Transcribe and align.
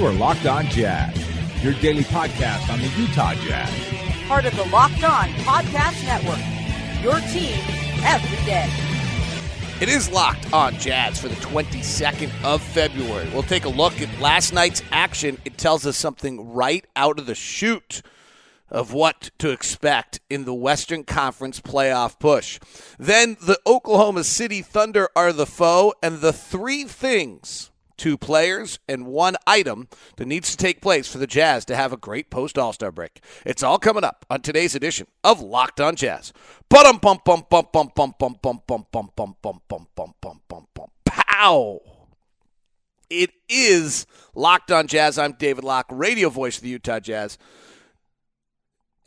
You 0.00 0.06
are 0.06 0.12
Locked 0.14 0.46
On 0.46 0.64
Jazz, 0.64 1.14
your 1.62 1.74
daily 1.74 2.04
podcast 2.04 2.72
on 2.72 2.78
the 2.78 2.88
Utah 2.98 3.34
Jazz. 3.34 3.70
Part 4.26 4.46
of 4.46 4.56
the 4.56 4.64
Locked 4.70 5.04
On 5.04 5.28
Podcast 5.44 6.02
Network. 6.06 6.38
Your 7.02 7.20
team 7.28 7.60
every 8.02 8.46
day. 8.46 8.66
It 9.78 9.90
is 9.90 10.10
locked 10.10 10.50
on 10.54 10.72
Jazz 10.78 11.18
for 11.18 11.28
the 11.28 11.34
22nd 11.34 12.30
of 12.42 12.62
February. 12.62 13.28
We'll 13.28 13.42
take 13.42 13.66
a 13.66 13.68
look 13.68 14.00
at 14.00 14.08
last 14.22 14.54
night's 14.54 14.82
action. 14.90 15.36
It 15.44 15.58
tells 15.58 15.84
us 15.84 15.98
something 15.98 16.50
right 16.50 16.86
out 16.96 17.18
of 17.18 17.26
the 17.26 17.34
chute 17.34 18.00
of 18.70 18.94
what 18.94 19.30
to 19.40 19.50
expect 19.50 20.18
in 20.30 20.46
the 20.46 20.54
Western 20.54 21.04
Conference 21.04 21.60
playoff 21.60 22.18
push. 22.18 22.58
Then 22.98 23.36
the 23.42 23.60
Oklahoma 23.66 24.24
City 24.24 24.62
Thunder 24.62 25.10
are 25.14 25.34
the 25.34 25.44
foe, 25.44 25.92
and 26.02 26.22
the 26.22 26.32
three 26.32 26.84
things 26.84 27.70
two 28.00 28.16
players, 28.16 28.78
and 28.88 29.06
one 29.06 29.36
item 29.46 29.86
that 30.16 30.26
needs 30.26 30.50
to 30.50 30.56
take 30.56 30.80
place 30.80 31.06
for 31.06 31.18
the 31.18 31.26
Jazz 31.26 31.66
to 31.66 31.76
have 31.76 31.92
a 31.92 31.98
great 31.98 32.30
post 32.30 32.56
All 32.56 32.72
Star 32.72 32.90
break. 32.90 33.22
It's 33.44 33.62
all 33.62 33.78
coming 33.78 34.04
up 34.04 34.24
on 34.30 34.40
today's 34.40 34.74
edition 34.74 35.06
of 35.22 35.42
Locked 35.42 35.80
On 35.80 35.94
Jazz. 35.94 36.32
Bum 36.70 36.96
bum 36.96 37.20
bum 37.24 37.44
bum 37.50 37.68
bum 37.70 37.92
bum 37.94 38.12
bum 38.18 38.38
bum 38.40 38.40
bum 38.66 38.84
bum 38.90 39.10
bum 39.14 39.34
bum 39.38 39.60
bum 39.68 39.86
bum 39.94 40.14
bum 40.22 40.40
bum 40.48 40.66
bum. 40.74 40.86
Pow! 41.04 41.80
It 43.10 43.32
is 43.50 44.06
Locked 44.34 44.72
On 44.72 44.86
Jazz. 44.86 45.18
I'm 45.18 45.32
David 45.32 45.62
Locke, 45.62 45.88
radio 45.90 46.30
voice 46.30 46.56
of 46.56 46.62
the 46.62 46.70
Utah 46.70 47.00
Jazz. 47.00 47.36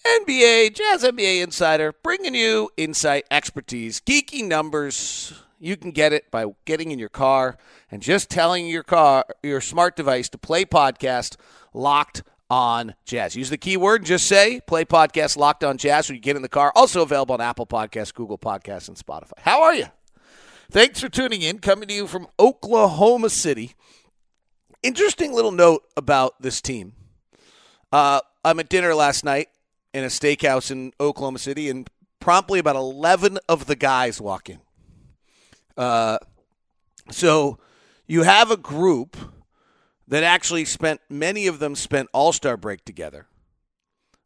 NBA, 0.05 0.75
Jazz 0.75 1.03
NBA 1.03 1.41
Insider, 1.41 1.93
bringing 2.03 2.35
you 2.35 2.69
insight, 2.77 3.25
expertise, 3.31 4.01
geeky 4.01 4.45
numbers. 4.45 5.42
You 5.63 5.77
can 5.77 5.91
get 5.91 6.11
it 6.11 6.29
by 6.29 6.45
getting 6.65 6.91
in 6.91 6.99
your 6.99 7.09
car 7.09 7.57
and 7.89 8.01
just 8.01 8.29
telling 8.29 8.67
your 8.67 8.83
car, 8.83 9.25
your 9.41 9.61
smart 9.61 9.95
device 9.95 10.27
to 10.29 10.37
play 10.37 10.65
podcast 10.65 11.37
locked 11.73 12.21
on 12.49 12.95
jazz. 13.05 13.35
Use 13.35 13.49
the 13.49 13.57
keyword, 13.57 14.03
just 14.03 14.27
say 14.27 14.59
play 14.67 14.83
podcast 14.83 15.37
locked 15.37 15.63
on 15.63 15.77
jazz 15.77 16.09
when 16.09 16.15
you 16.15 16.21
get 16.21 16.35
in 16.35 16.41
the 16.41 16.49
car. 16.49 16.73
Also 16.75 17.01
available 17.01 17.33
on 17.33 17.41
Apple 17.41 17.65
Podcasts, 17.65 18.13
Google 18.13 18.37
Podcasts, 18.37 18.89
and 18.89 18.97
Spotify. 18.97 19.31
How 19.37 19.61
are 19.63 19.73
you? 19.73 19.85
Thanks 20.69 20.99
for 20.99 21.07
tuning 21.07 21.41
in. 21.41 21.59
Coming 21.59 21.87
to 21.87 21.93
you 21.93 22.07
from 22.07 22.27
Oklahoma 22.37 23.29
City. 23.29 23.73
Interesting 24.81 25.31
little 25.31 25.51
note 25.51 25.83
about 25.95 26.41
this 26.41 26.61
team. 26.61 26.93
Uh, 27.91 28.19
I'm 28.43 28.59
at 28.59 28.67
dinner 28.67 28.93
last 28.93 29.23
night 29.23 29.47
in 29.93 30.03
a 30.03 30.07
steakhouse 30.07 30.71
in 30.71 30.91
Oklahoma 30.99 31.39
City, 31.39 31.69
and 31.69 31.89
promptly 32.19 32.59
about 32.59 32.75
11 32.75 33.37
of 33.47 33.67
the 33.67 33.75
guys 33.75 34.19
walk 34.19 34.49
in. 34.49 34.59
Uh, 35.77 36.17
so 37.11 37.57
you 38.07 38.23
have 38.23 38.51
a 38.51 38.57
group 38.57 39.17
that 40.07 40.23
actually 40.23 40.65
spent 40.65 41.01
many 41.09 41.47
of 41.47 41.59
them 41.59 41.75
spent 41.75 42.09
All 42.13 42.33
Star 42.33 42.57
break 42.57 42.85
together. 42.85 43.27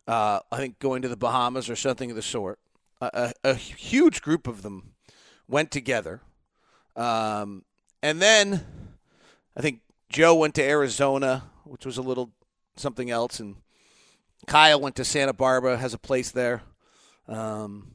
Uh, 0.08 0.40
I 0.52 0.58
think 0.58 0.80
going 0.80 1.02
to 1.02 1.10
the 1.10 1.18
Bahamas 1.18 1.70
or 1.70 1.76
something 1.76 2.10
of 2.10 2.16
the 2.16 2.22
sort. 2.22 2.60
A, 3.02 3.34
a, 3.44 3.50
a 3.52 3.54
huge 3.54 4.22
group 4.22 4.48
of 4.48 4.62
them 4.62 4.94
went 5.48 5.70
together, 5.70 6.22
um, 6.96 7.64
and 8.02 8.22
then 8.22 8.66
I 9.56 9.62
think 9.62 9.82
Joe 10.10 10.34
went 10.36 10.56
to 10.56 10.64
Arizona, 10.64 11.44
which 11.64 11.86
was 11.86 11.98
a 11.98 12.02
little 12.02 12.32
something 12.76 13.12
else, 13.12 13.40
and 13.40 13.58
Kyle 14.48 14.80
went 14.80 14.96
to 14.96 15.06
Santa 15.06 15.34
Barbara, 15.34 15.78
has 15.78 15.94
a 15.94 16.00
place 16.00 16.32
there. 16.32 16.64
Um, 17.28 17.92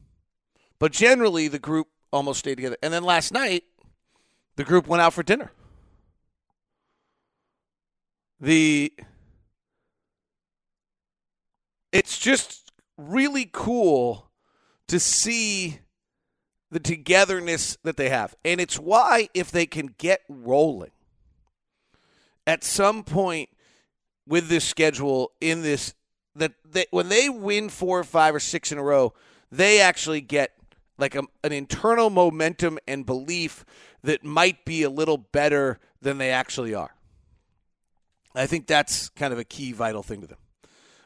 but 0.79 0.91
generally, 0.91 1.47
the 1.47 1.59
group 1.59 1.87
almost 2.13 2.39
stayed 2.39 2.55
together. 2.55 2.77
And 2.81 2.93
then 2.93 3.03
last 3.03 3.33
night, 3.33 3.63
the 4.55 4.63
group 4.63 4.87
went 4.87 5.01
out 5.01 5.13
for 5.13 5.23
dinner 5.23 5.51
the 8.43 8.91
it's 11.93 12.19
just 12.19 12.71
really 12.97 13.49
cool 13.51 14.29
to 14.89 14.99
see 14.99 15.79
the 16.69 16.79
togetherness 16.79 17.77
that 17.83 17.95
they 17.95 18.09
have. 18.09 18.35
And 18.43 18.59
it's 18.59 18.77
why 18.77 19.29
if 19.33 19.49
they 19.49 19.65
can 19.65 19.95
get 19.97 20.21
rolling 20.27 20.91
at 22.45 22.65
some 22.65 23.03
point 23.03 23.49
with 24.27 24.49
this 24.49 24.65
schedule 24.65 25.31
in 25.39 25.61
this 25.61 25.93
that 26.35 26.51
they, 26.69 26.87
when 26.91 27.07
they 27.07 27.29
win 27.29 27.69
four 27.69 27.99
or 27.99 28.03
five 28.03 28.35
or 28.35 28.39
six 28.41 28.73
in 28.73 28.77
a 28.77 28.83
row, 28.83 29.13
they 29.51 29.79
actually 29.79 30.19
get 30.19 30.51
like 30.97 31.15
a, 31.15 31.23
an 31.43 31.51
internal 31.51 32.09
momentum 32.09 32.79
and 32.87 33.05
belief 33.05 33.65
that 34.03 34.23
might 34.23 34.65
be 34.65 34.83
a 34.83 34.89
little 34.89 35.17
better 35.17 35.79
than 36.01 36.17
they 36.17 36.29
actually 36.29 36.75
are. 36.75 36.93
I 38.35 38.47
think 38.47 38.67
that's 38.67 39.09
kind 39.09 39.31
of 39.31 39.39
a 39.39 39.43
key 39.43 39.71
vital 39.71 40.03
thing 40.03 40.21
to 40.21 40.27
them. 40.27 40.37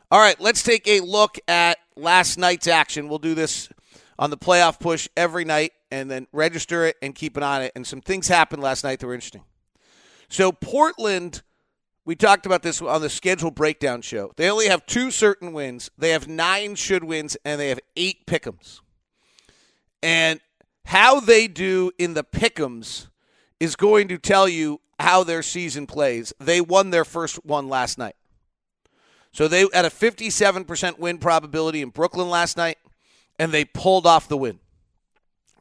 All 0.10 0.20
right, 0.20 0.40
let's 0.40 0.64
take 0.64 0.88
a 0.88 1.02
look 1.02 1.38
at 1.48 1.78
last 1.96 2.38
night's 2.38 2.68
action. 2.68 3.10
We'll 3.10 3.20
do 3.20 3.36
this 3.36 3.70
on 4.18 4.30
the 4.30 4.38
playoff 4.38 4.80
push 4.80 5.10
every 5.18 5.44
night 5.44 5.74
and 5.92 6.10
then 6.10 6.28
register 6.32 6.86
it 6.86 6.96
and 7.02 7.14
keep 7.14 7.36
an 7.38 7.44
eye 7.44 7.58
on 7.58 7.62
it. 7.64 7.72
And 7.76 7.86
some 7.86 8.02
things 8.02 8.28
happened 8.28 8.64
last 8.64 8.84
night 8.84 9.00
that 9.00 9.08
were 9.08 9.14
interesting. 9.14 9.44
So, 10.30 10.52
Portland, 10.52 11.42
we 12.06 12.16
talked 12.16 12.46
about 12.46 12.64
this 12.64 12.82
on 12.82 13.02
the 13.02 13.10
schedule 13.10 13.52
breakdown 13.52 14.02
show. 14.02 14.32
They 14.38 14.50
only 14.50 14.68
have 14.68 14.86
two 14.86 15.12
certain 15.12 15.54
wins, 15.54 15.90
they 15.98 16.12
have 16.12 16.28
nine 16.28 16.76
should 16.76 17.04
wins, 17.04 17.36
and 17.44 17.60
they 17.60 17.70
have 17.70 17.80
eight 17.96 18.26
pick'ems. 18.26 18.80
And 20.02 20.40
how 20.86 21.20
they 21.20 21.48
do 21.48 21.92
in 21.98 22.14
the 22.14 22.24
pick'ems 22.24 23.08
is 23.60 23.76
going 23.76 24.08
to 24.08 24.18
tell 24.18 24.48
you 24.48 24.82
how 25.00 25.24
their 25.24 25.44
season 25.44 25.88
plays. 25.88 26.34
They 26.40 26.62
won 26.62 26.90
their 26.90 27.06
first 27.06 27.44
one 27.46 27.68
last 27.70 27.98
night. 27.98 28.16
So 29.32 29.48
they 29.48 29.68
had 29.74 29.86
a 29.86 29.90
57% 29.90 31.00
win 31.00 31.18
probability 31.18 31.82
in 31.82 31.90
Brooklyn 31.90 32.30
last 32.30 32.58
night 32.58 32.78
and 33.38 33.52
they 33.52 33.66
pulled 33.66 34.08
off 34.08 34.28
the 34.28 34.38
win. 34.38 34.60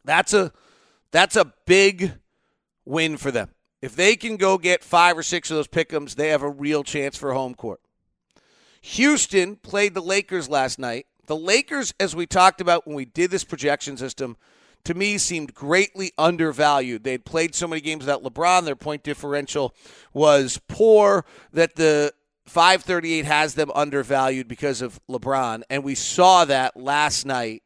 That's 0.05 0.33
a 0.33 0.53
that's 1.11 1.37
a 1.37 1.53
big 1.67 2.13
win 2.85 3.17
for 3.17 3.31
them. 3.31 3.51
If 3.83 3.95
they 3.95 4.17
can 4.17 4.37
go 4.37 4.59
get 4.59 4.83
5 4.83 5.19
or 5.19 5.23
6 5.23 5.51
of 5.51 5.57
those 5.57 5.69
pickums, 5.69 6.15
they 6.15 6.29
have 6.29 6.43
a 6.43 6.51
real 6.51 6.83
chance 6.83 7.17
for 7.17 7.33
home 7.33 7.55
court. 7.55 7.81
Houston 8.81 9.57
played 9.57 9.95
the 9.95 10.03
Lakers 10.03 10.49
last 10.49 10.79
night. 10.79 11.07
The 11.27 11.37
Lakers 11.37 11.93
as 11.99 12.15
we 12.15 12.27
talked 12.27 12.61
about 12.61 12.87
when 12.87 12.97
we 12.97 13.05
did 13.05 13.31
this 13.31 13.45
projection 13.45 13.97
system 13.97 14.37
to 14.85 14.95
me 14.95 15.19
seemed 15.19 15.53
greatly 15.53 16.13
undervalued. 16.17 17.03
They'd 17.03 17.25
played 17.25 17.55
so 17.55 17.67
many 17.67 17.81
games 17.81 18.05
without 18.05 18.23
LeBron, 18.23 18.65
their 18.65 18.77
point 18.77 19.03
differential 19.03 19.75
was 20.13 20.61
poor, 20.69 21.25
that 21.53 21.75
the 21.75 22.13
538 22.47 23.25
has 23.25 23.55
them 23.55 23.73
undervalued 23.75 24.47
because 24.47 24.81
of 24.81 25.01
LeBron. 25.09 25.63
And 25.69 25.83
we 25.83 25.97
saw 25.97 26.45
that 26.45 26.77
last 26.77 27.27
night 27.27 27.65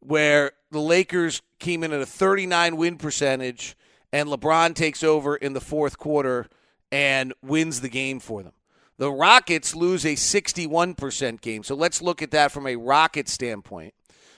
where 0.00 0.52
the 0.72 0.80
Lakers 0.80 1.42
came 1.60 1.84
in 1.84 1.92
at 1.92 2.00
a 2.00 2.06
39 2.06 2.76
win 2.76 2.96
percentage 2.96 3.76
and 4.12 4.28
LeBron 4.28 4.74
takes 4.74 5.04
over 5.04 5.36
in 5.36 5.52
the 5.52 5.60
fourth 5.60 5.98
quarter 5.98 6.48
and 6.90 7.32
wins 7.42 7.80
the 7.80 7.88
game 7.88 8.18
for 8.18 8.42
them. 8.42 8.52
The 8.98 9.12
Rockets 9.12 9.74
lose 9.74 10.04
a 10.04 10.14
61% 10.14 11.40
game. 11.40 11.62
So 11.62 11.74
let's 11.74 12.00
look 12.00 12.22
at 12.22 12.30
that 12.30 12.50
from 12.50 12.66
a 12.66 12.76
Rocket 12.76 13.28
standpoint. 13.28 13.94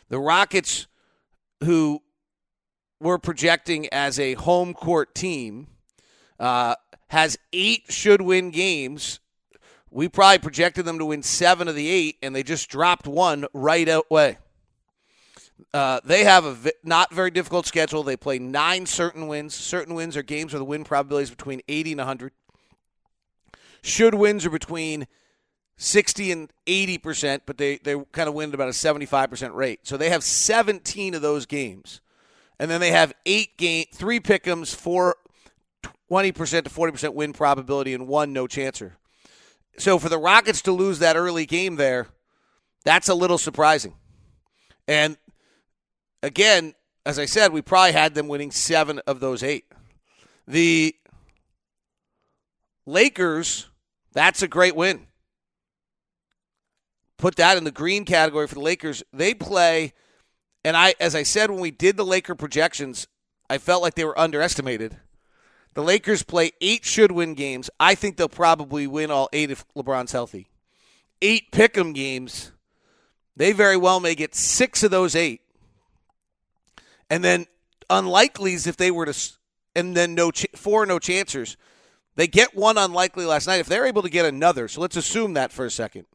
The 0.08 0.18
Rockets 0.18 0.86
who 1.62 2.02
we're 3.00 3.18
projecting 3.18 3.88
as 3.92 4.18
a 4.18 4.34
home 4.34 4.74
court 4.74 5.14
team, 5.14 5.68
uh, 6.38 6.74
has 7.08 7.38
eight 7.52 7.84
should 7.88 8.20
win 8.20 8.50
games. 8.50 9.20
We 9.90 10.08
probably 10.08 10.38
projected 10.38 10.84
them 10.84 10.98
to 10.98 11.06
win 11.06 11.22
seven 11.22 11.68
of 11.68 11.74
the 11.74 11.88
eight, 11.88 12.16
and 12.22 12.34
they 12.34 12.42
just 12.42 12.68
dropped 12.68 13.06
one 13.06 13.46
right 13.54 13.88
away. 13.88 14.38
Uh, 15.72 16.00
they 16.04 16.24
have 16.24 16.44
a 16.44 16.72
not 16.84 17.12
very 17.12 17.30
difficult 17.30 17.66
schedule. 17.66 18.02
They 18.02 18.16
play 18.16 18.38
nine 18.38 18.86
certain 18.86 19.26
wins. 19.26 19.54
Certain 19.54 19.94
wins 19.94 20.16
are 20.16 20.22
games 20.22 20.52
where 20.52 20.58
the 20.58 20.64
win 20.64 20.84
probability 20.84 21.24
is 21.24 21.30
between 21.30 21.62
80 21.68 21.92
and 21.92 21.98
100. 21.98 22.32
Should 23.82 24.14
wins 24.14 24.44
are 24.44 24.50
between 24.50 25.06
60 25.76 26.32
and 26.32 26.52
80%, 26.66 27.42
but 27.46 27.56
they, 27.56 27.78
they 27.78 27.96
kind 28.12 28.28
of 28.28 28.34
win 28.34 28.50
at 28.50 28.54
about 28.54 28.68
a 28.68 28.72
75% 28.72 29.54
rate. 29.54 29.80
So 29.84 29.96
they 29.96 30.10
have 30.10 30.24
17 30.24 31.14
of 31.14 31.22
those 31.22 31.46
games. 31.46 32.00
And 32.58 32.70
then 32.70 32.80
they 32.80 32.90
have 32.90 33.12
eight 33.24 33.56
game, 33.56 33.86
three 33.92 34.18
pick'ems, 34.18 34.74
four 34.74 35.16
20% 36.10 36.64
to 36.64 36.70
40% 36.70 37.14
win 37.14 37.32
probability, 37.32 37.94
and 37.94 38.08
one 38.08 38.32
no 38.32 38.46
chancer. 38.46 38.92
So 39.76 39.98
for 39.98 40.08
the 40.08 40.18
Rockets 40.18 40.62
to 40.62 40.72
lose 40.72 40.98
that 40.98 41.16
early 41.16 41.46
game 41.46 41.76
there, 41.76 42.08
that's 42.84 43.08
a 43.08 43.14
little 43.14 43.38
surprising. 43.38 43.94
And 44.86 45.16
again, 46.22 46.74
as 47.06 47.18
I 47.18 47.26
said, 47.26 47.52
we 47.52 47.62
probably 47.62 47.92
had 47.92 48.14
them 48.14 48.28
winning 48.28 48.50
seven 48.50 49.00
of 49.06 49.20
those 49.20 49.42
eight. 49.42 49.66
The 50.46 50.94
Lakers, 52.88 53.68
that's 54.12 54.42
a 54.42 54.48
great 54.48 54.74
win 54.74 55.08
put 57.18 57.36
that 57.36 57.58
in 57.58 57.64
the 57.64 57.70
green 57.70 58.04
category 58.04 58.46
for 58.46 58.54
the 58.54 58.60
Lakers. 58.60 59.02
They 59.12 59.34
play, 59.34 59.92
and 60.64 60.76
I, 60.76 60.94
as 60.98 61.14
I 61.14 61.24
said 61.24 61.50
when 61.50 61.60
we 61.60 61.70
did 61.70 61.96
the 61.96 62.06
Laker 62.06 62.34
projections, 62.34 63.06
I 63.50 63.58
felt 63.58 63.82
like 63.82 63.94
they 63.94 64.04
were 64.04 64.18
underestimated. 64.18 64.96
The 65.74 65.82
Lakers 65.82 66.22
play 66.22 66.52
eight 66.60 66.84
should 66.84 67.12
win 67.12 67.34
games. 67.34 67.68
I 67.78 67.94
think 67.94 68.16
they'll 68.16 68.28
probably 68.28 68.86
win 68.86 69.10
all 69.10 69.28
eight 69.32 69.50
if 69.50 69.64
LeBron's 69.76 70.12
healthy. 70.12 70.48
Eight 71.20 71.52
pick 71.52 71.76
'em 71.76 71.92
games. 71.92 72.52
They 73.36 73.52
very 73.52 73.76
well 73.76 74.00
may 74.00 74.14
get 74.14 74.34
six 74.34 74.82
of 74.82 74.90
those 74.90 75.14
eight. 75.14 75.42
And 77.10 77.24
then 77.24 77.46
unlikelies 77.90 78.66
if 78.66 78.76
they 78.76 78.90
were 78.90 79.06
to, 79.06 79.32
and 79.74 79.96
then 79.96 80.14
no 80.14 80.30
ch- 80.30 80.46
four 80.54 80.86
no 80.86 80.98
chancers. 80.98 81.56
They 82.18 82.26
get 82.26 82.56
one 82.56 82.76
unlikely 82.76 83.26
last 83.26 83.46
night. 83.46 83.60
If 83.60 83.68
they're 83.68 83.86
able 83.86 84.02
to 84.02 84.10
get 84.10 84.26
another, 84.26 84.66
so 84.66 84.80
let's 84.80 84.96
assume 84.96 85.34
that 85.34 85.52
for 85.52 85.64
a 85.64 85.70
second. 85.70 86.06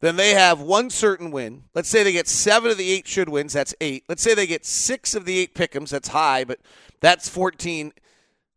Then 0.00 0.16
they 0.16 0.30
have 0.30 0.62
one 0.62 0.88
certain 0.88 1.30
win. 1.30 1.64
Let's 1.74 1.90
say 1.90 2.02
they 2.02 2.12
get 2.12 2.26
seven 2.26 2.70
of 2.70 2.78
the 2.78 2.90
eight 2.90 3.06
should 3.06 3.28
wins. 3.28 3.52
That's 3.52 3.74
eight. 3.82 4.04
Let's 4.08 4.22
say 4.22 4.32
they 4.32 4.46
get 4.46 4.64
six 4.64 5.14
of 5.14 5.26
the 5.26 5.38
eight 5.38 5.54
pickums. 5.54 5.90
That's 5.90 6.08
high, 6.08 6.44
but 6.44 6.58
that's 7.00 7.28
14 7.28 7.92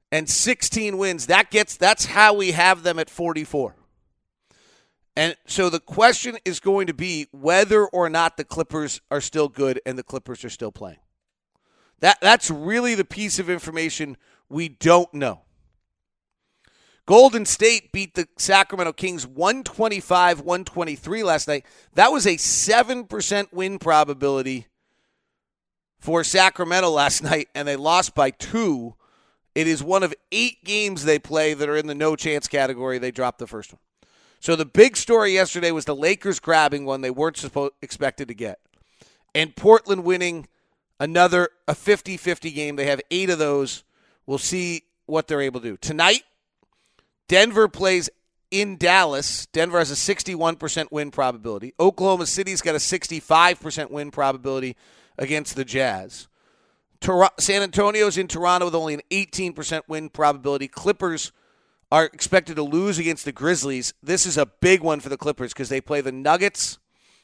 and 0.09 0.29
16 0.29 0.97
wins. 0.97 1.25
That 1.25 1.51
gets 1.51 1.75
that's 1.75 2.05
how 2.05 2.33
we 2.33 2.53
have 2.53 2.83
them 2.83 2.97
at 2.97 3.09
44. 3.09 3.75
And 5.17 5.35
so 5.47 5.69
the 5.69 5.81
question 5.81 6.37
is 6.45 6.61
going 6.61 6.87
to 6.87 6.93
be 6.93 7.27
whether 7.31 7.85
or 7.85 8.09
not 8.09 8.37
the 8.37 8.45
Clippers 8.45 9.01
are 9.11 9.19
still 9.19 9.49
good 9.49 9.81
and 9.85 9.97
the 9.97 10.03
Clippers 10.03 10.45
are 10.45 10.49
still 10.49 10.71
playing. 10.71 10.99
That 11.99 12.19
that's 12.21 12.49
really 12.49 12.95
the 12.95 13.03
piece 13.03 13.37
of 13.37 13.49
information 13.49 14.15
we 14.47 14.69
don't 14.69 15.13
know. 15.13 15.41
Golden 17.07 17.45
State 17.45 17.93
beat 17.93 18.15
the 18.15 18.27
Sacramento 18.37 18.91
Kings 18.91 19.25
125 19.25 20.41
123 20.41 21.23
last 21.23 21.47
night. 21.47 21.65
That 21.93 22.11
was 22.11 22.27
a 22.27 22.35
7% 22.35 23.53
win 23.53 23.79
probability 23.79 24.67
for 25.99 26.25
Sacramento 26.25 26.89
last 26.89 27.23
night, 27.23 27.47
and 27.55 27.65
they 27.65 27.77
lost 27.77 28.13
by 28.13 28.31
two. 28.31 28.95
It 29.55 29.67
is 29.67 29.81
one 29.81 30.03
of 30.03 30.13
eight 30.33 30.65
games 30.65 31.05
they 31.05 31.17
play 31.17 31.53
that 31.53 31.69
are 31.69 31.77
in 31.77 31.87
the 31.87 31.95
no 31.95 32.17
chance 32.17 32.45
category. 32.45 32.99
They 32.99 33.11
dropped 33.11 33.39
the 33.39 33.47
first 33.47 33.71
one. 33.71 33.79
So 34.41 34.57
the 34.57 34.65
big 34.65 34.97
story 34.97 35.33
yesterday 35.33 35.71
was 35.71 35.85
the 35.85 35.95
Lakers 35.95 36.41
grabbing 36.41 36.85
one 36.85 36.99
they 36.99 37.09
weren't 37.09 37.37
supposed 37.37 37.73
expected 37.81 38.27
to 38.27 38.33
get. 38.33 38.59
And 39.33 39.55
Portland 39.55 40.03
winning 40.03 40.47
another 40.99 41.49
a 41.69 41.73
50-50 41.73 42.53
game. 42.53 42.75
They 42.75 42.87
have 42.87 42.99
8 43.09 43.29
of 43.29 43.39
those. 43.39 43.85
We'll 44.25 44.37
see 44.37 44.83
what 45.05 45.27
they're 45.27 45.41
able 45.41 45.61
to 45.61 45.69
do. 45.69 45.77
Tonight, 45.77 46.23
Denver 47.27 47.67
plays 47.67 48.09
in 48.51 48.77
Dallas. 48.77 49.45
Denver 49.47 49.79
has 49.79 49.91
a 49.91 49.95
61% 49.95 50.91
win 50.91 51.11
probability. 51.11 51.73
Oklahoma 51.79 52.25
City's 52.25 52.61
got 52.61 52.75
a 52.75 52.79
65% 52.79 53.91
win 53.91 54.11
probability 54.11 54.75
against 55.17 55.55
the 55.55 55.65
Jazz. 55.65 56.27
Tor- 56.99 57.31
San 57.39 57.61
Antonio's 57.61 58.17
in 58.17 58.27
Toronto 58.27 58.65
with 58.65 58.75
only 58.75 58.93
an 58.93 59.01
18% 59.11 59.81
win 59.87 60.09
probability. 60.09 60.67
Clippers 60.67 61.31
are 61.91 62.05
expected 62.05 62.55
to 62.55 62.63
lose 62.63 62.99
against 62.99 63.25
the 63.25 63.31
Grizzlies. 63.31 63.93
This 64.01 64.25
is 64.25 64.37
a 64.37 64.45
big 64.45 64.81
one 64.81 64.99
for 64.99 65.09
the 65.09 65.17
Clippers 65.17 65.53
because 65.53 65.69
they 65.69 65.81
play 65.81 66.01
the 66.01 66.11
Nuggets, 66.11 66.79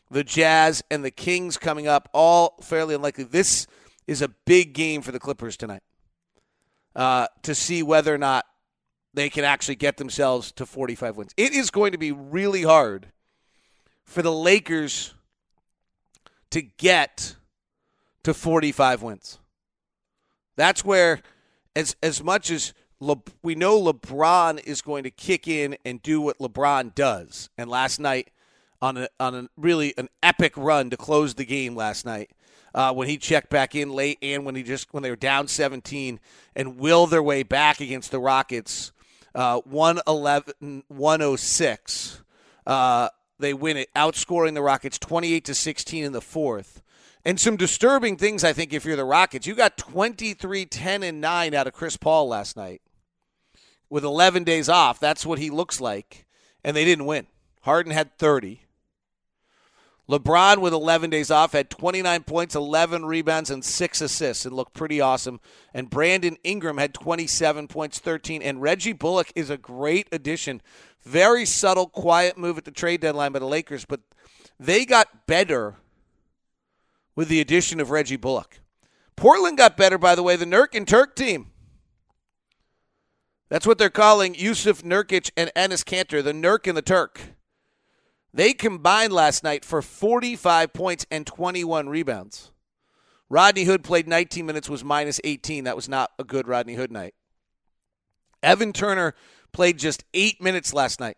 the 0.10 0.24
Jazz, 0.24 0.84
and 0.90 1.04
the 1.04 1.12
Kings 1.12 1.58
coming 1.58 1.88
up, 1.88 2.10
all 2.14 2.58
fairly 2.62 2.96
unlikely. 2.96 3.26
This 3.26 3.68
is 4.08 4.22
a 4.22 4.30
big 4.30 4.74
game 4.74 5.02
for 5.02 5.12
the 5.12 5.20
Clippers 5.20 5.58
tonight 5.58 5.84
uh, 6.96 7.28
to 7.42 7.56
see 7.56 7.84
whether 7.84 8.14
or 8.14 8.18
not 8.18 8.46
they 9.14 9.30
can 9.30 9.44
actually 9.44 9.76
get 9.76 9.98
themselves 9.98 10.52
to 10.54 10.66
45 10.66 11.18
wins. 11.18 11.34
It 11.38 11.54
is 11.54 11.70
going 11.70 11.92
to 11.92 11.98
be 11.98 12.12
really 12.12 12.64
hard 12.64 13.08
for 14.04 14.22
the 14.22 14.32
Lakers 14.32 15.14
to 16.52 16.62
get 16.62 17.36
to 18.24 18.34
45 18.34 19.02
wins. 19.02 19.40
That's 20.56 20.86
where, 20.86 21.20
as 21.76 21.96
as 22.04 22.24
much 22.24 22.52
as 22.52 22.74
Le, 23.00 23.18
we 23.42 23.56
know 23.56 23.82
LeBron 23.82 24.64
is 24.64 24.82
going 24.82 25.04
to 25.04 25.12
kick 25.12 25.48
in 25.48 25.76
and 25.84 26.02
do 26.02 26.22
what 26.22 26.38
LeBron 26.40 26.96
does, 26.96 27.50
and 27.58 27.70
last 27.70 28.00
night 28.00 28.30
on 28.82 28.98
a 28.98 29.08
on 29.20 29.36
a 29.36 29.50
really 29.58 29.94
an 29.98 30.10
epic 30.22 30.56
run 30.56 30.90
to 30.90 30.98
close 30.98 31.34
the 31.34 31.46
game 31.46 31.76
last 31.76 32.06
night. 32.06 32.32
Uh, 32.76 32.92
when 32.92 33.08
he 33.08 33.18
checked 33.18 33.52
back 33.52 33.76
in 33.76 33.92
late 33.92 34.18
and 34.24 34.46
when 34.46 34.56
he 34.56 34.64
just 34.64 34.92
when 34.94 35.04
they 35.04 35.12
were 35.12 35.16
down 35.16 35.48
17 35.48 36.20
and 36.56 36.78
will 36.80 37.06
their 37.06 37.22
way 37.22 37.44
back 37.44 37.80
against 37.80 38.10
the 38.10 38.20
Rockets 38.20 38.92
uh, 39.36 39.60
111 39.62 40.84
106 40.88 42.22
uh, 42.66 43.10
they 43.40 43.54
win 43.54 43.78
it 43.78 43.90
outscoring 43.96 44.54
the 44.54 44.62
Rockets 44.62 44.98
28 45.00 45.46
to 45.46 45.54
16 45.54 46.04
in 46.04 46.12
the 46.12 46.22
fourth 46.22 46.84
and 47.26 47.40
some 47.40 47.56
disturbing 47.56 48.18
things, 48.18 48.44
I 48.44 48.52
think, 48.52 48.74
if 48.74 48.84
you're 48.84 48.98
the 48.98 49.06
Rockets. 49.06 49.48
You 49.48 49.56
got 49.56 49.78
23, 49.78 50.66
10, 50.66 51.04
and 51.04 51.22
9 51.22 51.54
out 51.54 51.68
of 51.68 51.74
Chris 51.74 51.96
Paul 51.96 52.28
last 52.28 52.58
night 52.58 52.82
with 53.90 54.04
11 54.04 54.44
days 54.44 54.68
off. 54.68 55.00
That's 55.00 55.26
what 55.26 55.40
he 55.40 55.50
looks 55.50 55.80
like. 55.80 56.26
And 56.64 56.76
they 56.76 56.84
didn't 56.84 57.06
win. 57.06 57.28
Harden 57.62 57.94
had 57.94 58.18
30. 58.18 58.63
LeBron, 60.10 60.58
with 60.58 60.74
11 60.74 61.10
days 61.10 61.32
off, 61.32 61.54
had 61.54 61.70
29 61.70 62.24
points, 62.24 62.56
11 62.56 63.06
rebounds, 63.06 63.50
and 63.50 63.64
6 63.64 64.02
assists 64.02 64.46
and 64.46 64.54
looked 64.54 64.74
pretty 64.74 65.00
awesome. 65.00 65.40
And 65.74 65.90
Brandon 65.90 66.38
Ingram 66.44 66.78
had 66.78 66.94
27 66.94 67.70
points, 67.70 68.00
13. 68.00 68.42
And 68.42 68.62
Reggie 68.62 68.92
Bullock 68.92 69.32
is 69.34 69.50
a 69.50 69.58
great 69.58 70.10
addition. 70.12 70.62
Very 71.04 71.46
subtle, 71.46 71.88
quiet 71.88 72.38
move 72.38 72.58
at 72.58 72.66
the 72.66 72.72
trade 72.72 73.00
deadline 73.02 73.32
by 73.32 73.40
the 73.40 73.46
Lakers, 73.46 73.86
but 73.86 74.02
they 74.60 74.86
got 74.86 75.26
better 75.26 75.78
with 77.16 77.30
the 77.30 77.40
addition 77.40 77.80
of 77.80 77.90
Reggie 77.90 78.18
Bullock. 78.18 78.60
Portland 79.16 79.58
got 79.58 79.78
better, 79.78 79.98
by 79.98 80.16
the 80.16 80.24
way, 80.24 80.36
the 80.36 80.46
Nurk 80.46 80.76
and 80.76 80.88
Turk 80.88 81.16
team. 81.16 81.48
That's 83.50 83.68
what 83.68 83.78
they're 83.78 83.90
calling 83.90 84.34
Yusuf 84.36 84.82
Nurkic 84.82 85.32
and 85.38 85.52
Enes 85.56 85.84
Kanter, 85.84 86.24
the 86.24 86.34
Nurk 86.34 86.68
and 86.68 86.76
the 86.76 86.82
Turk. 86.82 87.22
They 88.34 88.54
combined 88.54 89.14
last 89.14 89.44
night 89.44 89.64
for 89.64 89.82
45 89.82 90.74
points 90.74 91.06
and 91.12 91.26
21 91.28 91.88
rebounds. 91.88 92.52
Rodney 93.30 93.64
Hood 93.64 93.84
played 93.84 94.08
19 94.08 94.46
minutes, 94.46 94.70
was 94.70 94.84
minus 94.84 95.20
18. 95.24 95.64
That 95.66 95.76
was 95.76 95.88
not 95.88 96.12
a 96.18 96.24
good 96.24 96.48
Rodney 96.48 96.76
Hood 96.76 96.92
night. 96.92 97.14
Evan 98.42 98.74
Turner 98.74 99.14
played 99.52 99.78
just 99.78 100.04
eight 100.14 100.42
minutes 100.42 100.74
last 100.74 101.00
night. 101.00 101.18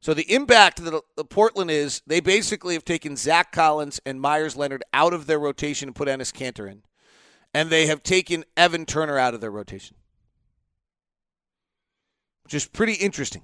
So 0.00 0.14
the 0.14 0.32
impact 0.32 0.82
that 0.82 1.02
the 1.16 1.24
Portland 1.24 1.70
is, 1.70 2.00
they 2.06 2.20
basically 2.20 2.74
have 2.74 2.84
taken 2.84 3.16
Zach 3.16 3.52
Collins 3.52 4.00
and 4.06 4.20
Meyers 4.20 4.56
Leonard 4.56 4.82
out 4.94 5.12
of 5.12 5.26
their 5.26 5.38
rotation 5.38 5.90
and 5.90 5.94
put 5.94 6.08
Enes 6.08 6.32
Kanter 6.32 6.70
in. 6.70 6.82
And 7.52 7.68
they 7.68 7.86
have 7.86 8.02
taken 8.02 8.44
Evan 8.56 8.86
Turner 8.86 9.18
out 9.18 9.34
of 9.34 9.40
their 9.40 9.50
rotation. 9.50 9.96
Which 12.44 12.54
is 12.54 12.66
pretty 12.66 12.94
interesting. 12.94 13.42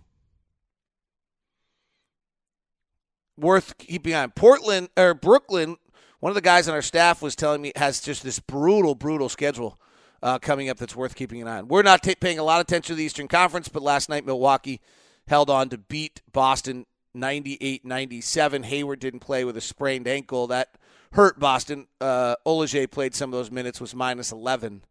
Worth 3.38 3.78
keeping 3.78 4.14
on. 4.14 4.30
Portland 4.30 4.88
or 4.96 5.14
Brooklyn, 5.14 5.76
one 6.20 6.30
of 6.30 6.34
the 6.34 6.40
guys 6.40 6.68
on 6.68 6.74
our 6.74 6.82
staff 6.82 7.20
was 7.20 7.36
telling 7.36 7.62
me 7.62 7.72
has 7.76 8.00
just 8.00 8.22
this 8.22 8.38
brutal, 8.38 8.94
brutal 8.94 9.28
schedule 9.28 9.78
uh, 10.22 10.38
coming 10.38 10.68
up 10.68 10.78
that's 10.78 10.96
worth 10.96 11.14
keeping 11.14 11.42
an 11.42 11.48
eye 11.48 11.58
on. 11.58 11.68
We're 11.68 11.82
not 11.82 12.02
t- 12.02 12.14
paying 12.14 12.38
a 12.38 12.42
lot 12.42 12.60
of 12.60 12.66
attention 12.66 12.94
to 12.94 12.98
the 12.98 13.04
Eastern 13.04 13.28
Conference, 13.28 13.68
but 13.68 13.82
last 13.82 14.08
night 14.08 14.24
Milwaukee– 14.24 14.80
held 15.28 15.50
on 15.50 15.68
to 15.70 15.78
beat 15.78 16.22
Boston 16.32 16.86
98 17.14 17.84
97. 17.84 18.62
Hayward 18.64 19.00
didn't 19.00 19.20
play 19.20 19.44
with 19.44 19.56
a 19.56 19.60
sprained 19.60 20.06
ankle. 20.06 20.46
That 20.46 20.76
hurt 21.12 21.38
Boston. 21.38 21.86
Uh, 22.00 22.36
Ojeleye 22.46 22.90
played 22.90 23.14
some 23.14 23.30
of 23.30 23.38
those 23.38 23.50
minutes, 23.50 23.80
was 23.80 23.94
minus 23.94 24.32
11. 24.32 24.82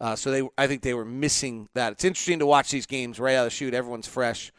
Uh, 0.00 0.14
so 0.14 0.30
they, 0.30 0.48
I 0.56 0.66
think 0.66 0.82
they 0.82 0.94
were 0.94 1.04
missing 1.04 1.68
that. 1.74 1.92
It's 1.92 2.04
interesting 2.04 2.38
to 2.38 2.46
watch 2.46 2.70
these 2.70 2.86
games 2.86 3.18
right 3.18 3.34
out 3.34 3.46
of 3.46 3.46
the 3.46 3.50
chute. 3.50 3.74
Everyone's 3.74 4.06
fresh. 4.06 4.52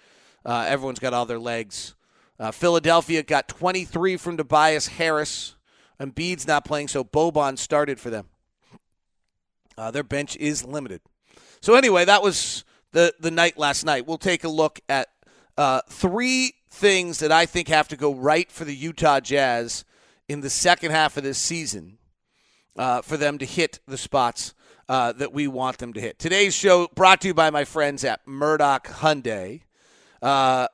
Uh, 0.46 0.66
everyone's 0.68 1.00
got 1.00 1.14
all 1.14 1.26
their 1.26 1.40
legs. 1.40 1.96
Uh, 2.40 2.52
Philadelphia 2.52 3.22
got 3.22 3.48
23 3.50 4.18
from 4.18 4.38
Tobias 4.38 4.88
Harris. 4.88 5.56
Embiid's 6.00 6.48
not 6.48 6.64
playing, 6.64 6.88
so 6.88 7.04
Boban 7.04 7.58
started 7.58 8.00
for 8.00 8.10
them. 8.10 8.30
Uh, 9.78 9.92
their 9.92 10.04
bench 10.04 10.38
is 10.38 10.64
limited. 10.64 11.02
So 11.62 11.76
anyway, 11.76 12.06
that 12.06 12.24
was 12.24 12.64
the 12.92 13.14
the 13.20 13.32
night 13.32 13.58
last 13.58 13.86
night. 13.86 14.08
We'll 14.08 14.18
take 14.18 14.44
a 14.44 14.50
look 14.50 14.80
at 14.88 15.10
uh, 15.58 15.82
three 15.90 16.54
things 16.70 17.20
that 17.20 17.32
I 17.32 17.46
think 17.46 17.68
have 17.68 17.88
to 17.90 17.98
go 17.98 18.14
right 18.14 18.50
for 18.52 18.64
the 18.64 18.76
Utah 18.76 19.20
Jazz 19.20 19.84
in 20.30 20.42
the 20.42 20.50
second 20.50 20.92
half 20.92 21.18
of 21.18 21.24
this 21.24 21.38
season 21.38 21.98
uh, 22.78 23.02
for 23.02 23.18
them 23.18 23.38
to 23.40 23.46
hit 23.46 23.80
the 23.88 23.98
spots 23.98 24.54
uh, 24.88 25.12
that 25.14 25.34
we 25.34 25.48
want 25.48 25.80
them 25.80 25.94
to 25.94 26.00
hit. 26.00 26.20
Today's 26.20 26.54
show 26.54 26.88
brought 26.96 27.22
to 27.22 27.28
you 27.28 27.34
by 27.34 27.50
my 27.50 27.66
friends 27.66 28.04
at 28.04 28.26
Murdock 28.26 28.88
Hyundai. 28.88 29.62
Uh, 30.22 30.68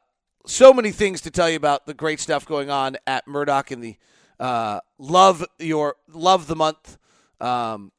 so 0.46 0.74
many 0.74 0.92
things 0.92 1.22
to 1.22 1.32
tell 1.32 1.50
you 1.50 1.58
about 1.58 1.86
the 1.86 1.94
great 1.94 2.20
stuff 2.20 2.46
going 2.46 2.70
on 2.70 2.98
at 3.08 3.28
Murdock 3.28 3.72
in 3.72 3.82
the 3.82 3.96
uh, 4.40 4.80
love 4.98 5.46
your 5.60 5.96
love 6.12 6.48
the 6.48 6.56
month. 6.56 6.98
Um, 7.40 7.92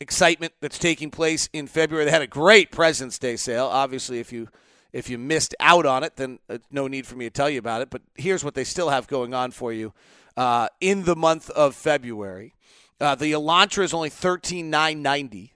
excitement 0.00 0.54
that's 0.60 0.78
taking 0.78 1.10
place 1.10 1.48
in 1.52 1.66
February. 1.66 2.06
They 2.06 2.10
had 2.10 2.22
a 2.22 2.26
great 2.26 2.70
President's 2.70 3.18
Day 3.18 3.36
sale. 3.36 3.66
Obviously, 3.66 4.18
if 4.18 4.32
you 4.32 4.48
if 4.92 5.08
you 5.08 5.18
missed 5.18 5.54
out 5.60 5.86
on 5.86 6.02
it, 6.02 6.16
then 6.16 6.38
uh, 6.48 6.58
no 6.70 6.88
need 6.88 7.06
for 7.06 7.16
me 7.16 7.26
to 7.26 7.30
tell 7.30 7.48
you 7.50 7.58
about 7.58 7.82
it. 7.82 7.90
But 7.90 8.02
here's 8.14 8.44
what 8.44 8.54
they 8.54 8.64
still 8.64 8.90
have 8.90 9.06
going 9.06 9.34
on 9.34 9.50
for 9.50 9.72
you 9.72 9.92
uh, 10.36 10.68
in 10.80 11.04
the 11.04 11.16
month 11.16 11.50
of 11.50 11.74
February. 11.74 12.54
Uh, 13.00 13.14
the 13.14 13.32
Elantra 13.32 13.84
is 13.84 13.94
only 13.94 14.10
thirteen 14.10 14.70
nine 14.70 15.02
ninety. 15.02 15.54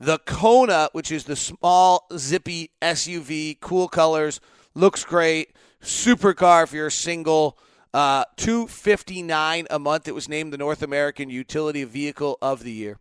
The 0.00 0.18
Kona, 0.18 0.90
which 0.92 1.10
is 1.12 1.24
the 1.24 1.36
small, 1.36 2.06
zippy 2.16 2.72
SUV, 2.82 3.58
cool 3.60 3.88
colors, 3.88 4.40
looks 4.74 5.04
great. 5.04 5.53
Supercar 5.84 6.64
if 6.64 6.72
you're 6.72 6.90
single. 6.90 7.58
Uh, 7.92 8.24
259 8.36 9.68
a 9.70 9.78
month. 9.78 10.08
It 10.08 10.14
was 10.14 10.28
named 10.28 10.52
the 10.52 10.58
North 10.58 10.82
American 10.82 11.30
Utility 11.30 11.84
Vehicle 11.84 12.38
of 12.42 12.64
the 12.64 12.72
Year. 12.72 12.98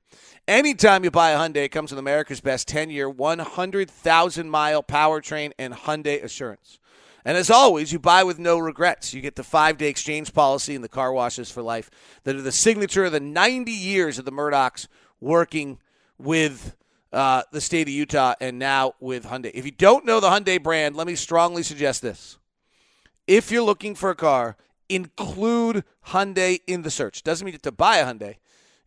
Anytime 0.47 1.03
you 1.03 1.09
buy 1.09 1.31
a 1.31 1.37
Hyundai, 1.39 1.65
it 1.65 1.69
comes 1.69 1.89
with 1.91 1.97
America's 1.97 2.41
best 2.41 2.69
10-year, 2.69 3.09
100,000-mile 3.09 4.83
powertrain 4.83 5.51
and 5.57 5.73
Hyundai 5.73 6.23
Assurance. 6.23 6.77
And 7.25 7.37
as 7.37 7.49
always, 7.49 7.91
you 7.91 7.97
buy 7.97 8.23
with 8.23 8.37
no 8.37 8.59
regrets. 8.59 9.13
You 9.13 9.21
get 9.21 9.35
the 9.35 9.43
five-day 9.43 9.87
exchange 9.87 10.33
policy 10.33 10.75
and 10.75 10.83
the 10.83 10.89
car 10.89 11.11
washes 11.11 11.49
for 11.49 11.63
life 11.63 11.89
that 12.23 12.35
are 12.35 12.41
the 12.41 12.51
signature 12.51 13.05
of 13.05 13.13
the 13.13 13.19
90 13.19 13.71
years 13.71 14.19
of 14.19 14.25
the 14.25 14.31
Murdocks 14.31 14.87
working 15.19 15.79
with 16.19 16.75
uh, 17.11 17.43
the 17.51 17.61
state 17.61 17.87
of 17.87 17.93
Utah 17.93 18.35
and 18.41 18.59
now 18.59 18.93
with 18.99 19.25
Hyundai. 19.25 19.51
If 19.53 19.65
you 19.65 19.71
don't 19.71 20.05
know 20.05 20.19
the 20.19 20.29
Hyundai 20.29 20.61
brand, 20.61 20.95
let 20.95 21.07
me 21.07 21.15
strongly 21.15 21.63
suggest 21.63 22.01
this. 22.01 22.37
If 23.27 23.51
you're 23.51 23.63
looking 23.63 23.95
for 23.95 24.09
a 24.09 24.15
car, 24.15 24.57
include 24.89 25.83
Hyundai 26.07 26.59
in 26.67 26.81
the 26.81 26.91
search. 26.91 27.23
Doesn't 27.23 27.45
mean 27.45 27.57
to 27.57 27.71
buy 27.71 27.97
a 27.97 28.05
Hyundai. 28.05 28.35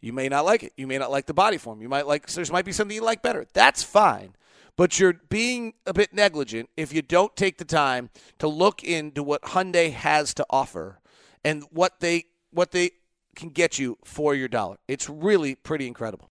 You 0.01 0.13
may 0.13 0.29
not 0.29 0.45
like 0.45 0.63
it. 0.63 0.73
You 0.77 0.87
may 0.87 0.99
not 0.99 1.11
like 1.11 1.27
the 1.27 1.35
body 1.35 1.59
form. 1.59 1.81
You 1.81 1.89
might 1.89 2.07
like 2.07 2.27
there 2.27 2.45
might 2.53 2.65
be 2.65 2.73
something 2.73 2.95
you 2.95 3.03
like 3.03 3.23
better. 3.23 3.47
That's 3.53 3.83
fine. 3.83 4.35
But 4.77 5.01
you're 5.01 5.15
being 5.31 5.73
a 5.87 5.95
bit 5.95 6.13
negligent 6.13 6.69
if 6.77 6.93
you 6.93 7.01
don't 7.01 7.35
take 7.35 7.57
the 7.57 7.65
time 7.65 8.11
to 8.39 8.47
look 8.47 8.85
into 8.85 9.23
what 9.23 9.41
Hyundai 9.43 9.91
has 9.93 10.35
to 10.35 10.47
offer 10.51 11.01
and 11.45 11.65
what 11.71 12.01
they 12.01 12.27
what 12.51 12.73
they 12.73 12.91
can 13.35 13.49
get 13.49 13.79
you 13.79 13.99
for 14.05 14.35
your 14.35 14.49
dollar. 14.49 14.77
It's 14.87 15.09
really 15.09 15.55
pretty 15.55 15.87
incredible. 15.87 16.31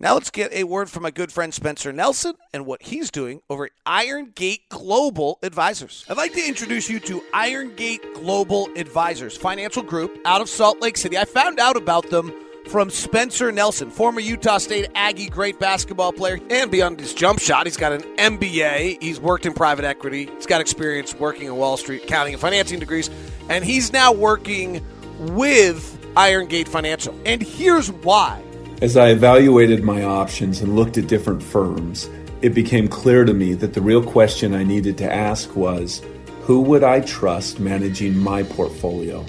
Now 0.00 0.14
let's 0.14 0.30
get 0.30 0.52
a 0.52 0.62
word 0.62 0.88
from 0.88 1.02
my 1.02 1.10
good 1.10 1.32
friend 1.32 1.52
Spencer 1.52 1.92
Nelson 1.92 2.34
and 2.54 2.64
what 2.64 2.82
he's 2.82 3.10
doing 3.10 3.40
over 3.50 3.64
at 3.64 3.72
Iron 3.84 4.30
Gate 4.32 4.68
Global 4.68 5.40
Advisors. 5.42 6.04
I'd 6.08 6.16
like 6.16 6.34
to 6.34 6.46
introduce 6.46 6.88
you 6.88 7.00
to 7.00 7.20
Iron 7.34 7.74
Gate 7.74 8.14
Global 8.14 8.68
Advisors, 8.76 9.36
financial 9.36 9.82
group 9.82 10.16
out 10.24 10.40
of 10.40 10.48
Salt 10.48 10.80
Lake 10.80 10.96
City. 10.96 11.18
I 11.18 11.24
found 11.24 11.58
out 11.58 11.76
about 11.76 12.10
them 12.10 12.32
from 12.68 12.90
Spencer 12.90 13.50
Nelson, 13.50 13.90
former 13.90 14.20
Utah 14.20 14.58
State 14.58 14.88
Aggie, 14.94 15.28
great 15.28 15.58
basketball 15.58 16.12
player, 16.12 16.38
and 16.48 16.70
beyond 16.70 17.00
his 17.00 17.12
jump 17.12 17.40
shot, 17.40 17.66
he's 17.66 17.76
got 17.76 17.90
an 17.90 18.02
MBA. 18.18 19.02
He's 19.02 19.18
worked 19.18 19.46
in 19.46 19.52
private 19.52 19.84
equity. 19.84 20.26
He's 20.26 20.46
got 20.46 20.60
experience 20.60 21.12
working 21.14 21.46
in 21.48 21.56
Wall 21.56 21.76
Street, 21.76 22.04
accounting 22.04 22.34
and 22.34 22.40
financing 22.40 22.78
degrees, 22.78 23.10
and 23.48 23.64
he's 23.64 23.92
now 23.92 24.12
working 24.12 24.80
with 25.18 25.98
Iron 26.16 26.46
Gate 26.46 26.68
Financial. 26.68 27.18
And 27.26 27.42
here's 27.42 27.90
why. 27.90 28.44
As 28.80 28.96
I 28.96 29.08
evaluated 29.08 29.82
my 29.82 30.04
options 30.04 30.60
and 30.60 30.76
looked 30.76 30.98
at 30.98 31.08
different 31.08 31.42
firms, 31.42 32.08
it 32.42 32.54
became 32.54 32.86
clear 32.86 33.24
to 33.24 33.34
me 33.34 33.54
that 33.54 33.74
the 33.74 33.80
real 33.80 34.04
question 34.04 34.54
I 34.54 34.62
needed 34.62 34.96
to 34.98 35.12
ask 35.12 35.56
was 35.56 36.00
who 36.42 36.60
would 36.60 36.84
I 36.84 37.00
trust 37.00 37.58
managing 37.58 38.16
my 38.16 38.44
portfolio? 38.44 39.22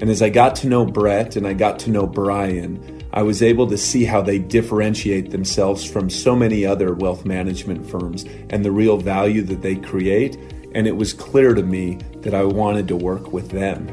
And 0.00 0.10
as 0.10 0.20
I 0.20 0.30
got 0.30 0.56
to 0.56 0.66
know 0.66 0.84
Brett 0.84 1.36
and 1.36 1.46
I 1.46 1.52
got 1.52 1.78
to 1.80 1.90
know 1.90 2.08
Brian, 2.08 3.00
I 3.12 3.22
was 3.22 3.40
able 3.40 3.68
to 3.68 3.78
see 3.78 4.04
how 4.04 4.20
they 4.20 4.40
differentiate 4.40 5.30
themselves 5.30 5.84
from 5.84 6.10
so 6.10 6.34
many 6.34 6.66
other 6.66 6.92
wealth 6.92 7.24
management 7.24 7.88
firms 7.88 8.24
and 8.50 8.64
the 8.64 8.72
real 8.72 8.96
value 8.96 9.42
that 9.42 9.62
they 9.62 9.76
create. 9.76 10.34
And 10.74 10.88
it 10.88 10.96
was 10.96 11.12
clear 11.12 11.54
to 11.54 11.62
me 11.62 12.00
that 12.22 12.34
I 12.34 12.42
wanted 12.42 12.88
to 12.88 12.96
work 12.96 13.32
with 13.32 13.50
them. 13.50 13.86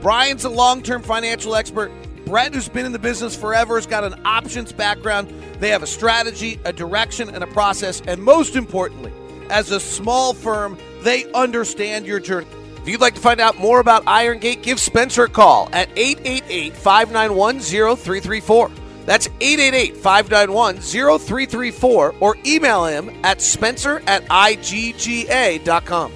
Brian's 0.00 0.44
a 0.44 0.50
long 0.50 0.82
term 0.82 1.04
financial 1.04 1.54
expert. 1.54 1.92
Brett, 2.26 2.52
who's 2.52 2.68
been 2.68 2.84
in 2.84 2.92
the 2.92 2.98
business 2.98 3.36
forever, 3.36 3.76
has 3.76 3.86
got 3.86 4.02
an 4.02 4.20
options 4.26 4.72
background. 4.72 5.32
They 5.60 5.70
have 5.70 5.84
a 5.84 5.86
strategy, 5.86 6.60
a 6.64 6.72
direction, 6.72 7.30
and 7.30 7.44
a 7.44 7.46
process. 7.46 8.02
And 8.06 8.20
most 8.20 8.56
importantly, 8.56 9.12
as 9.48 9.70
a 9.70 9.78
small 9.78 10.34
firm, 10.34 10.76
they 11.02 11.30
understand 11.32 12.04
your 12.04 12.18
journey. 12.18 12.48
If 12.78 12.88
you'd 12.88 13.00
like 13.00 13.14
to 13.14 13.20
find 13.20 13.40
out 13.40 13.58
more 13.58 13.78
about 13.78 14.02
Iron 14.08 14.38
Gate, 14.40 14.62
give 14.62 14.80
Spencer 14.80 15.24
a 15.24 15.28
call 15.28 15.68
at 15.72 15.88
888 15.96 16.76
591 16.76 17.60
0334. 17.60 18.70
That's 19.04 19.28
888 19.40 19.96
591 19.96 20.76
0334 20.78 22.14
or 22.18 22.36
email 22.44 22.86
him 22.86 23.10
at 23.22 23.40
spencer 23.40 24.02
at 24.08 24.24
igga.com. 24.24 26.12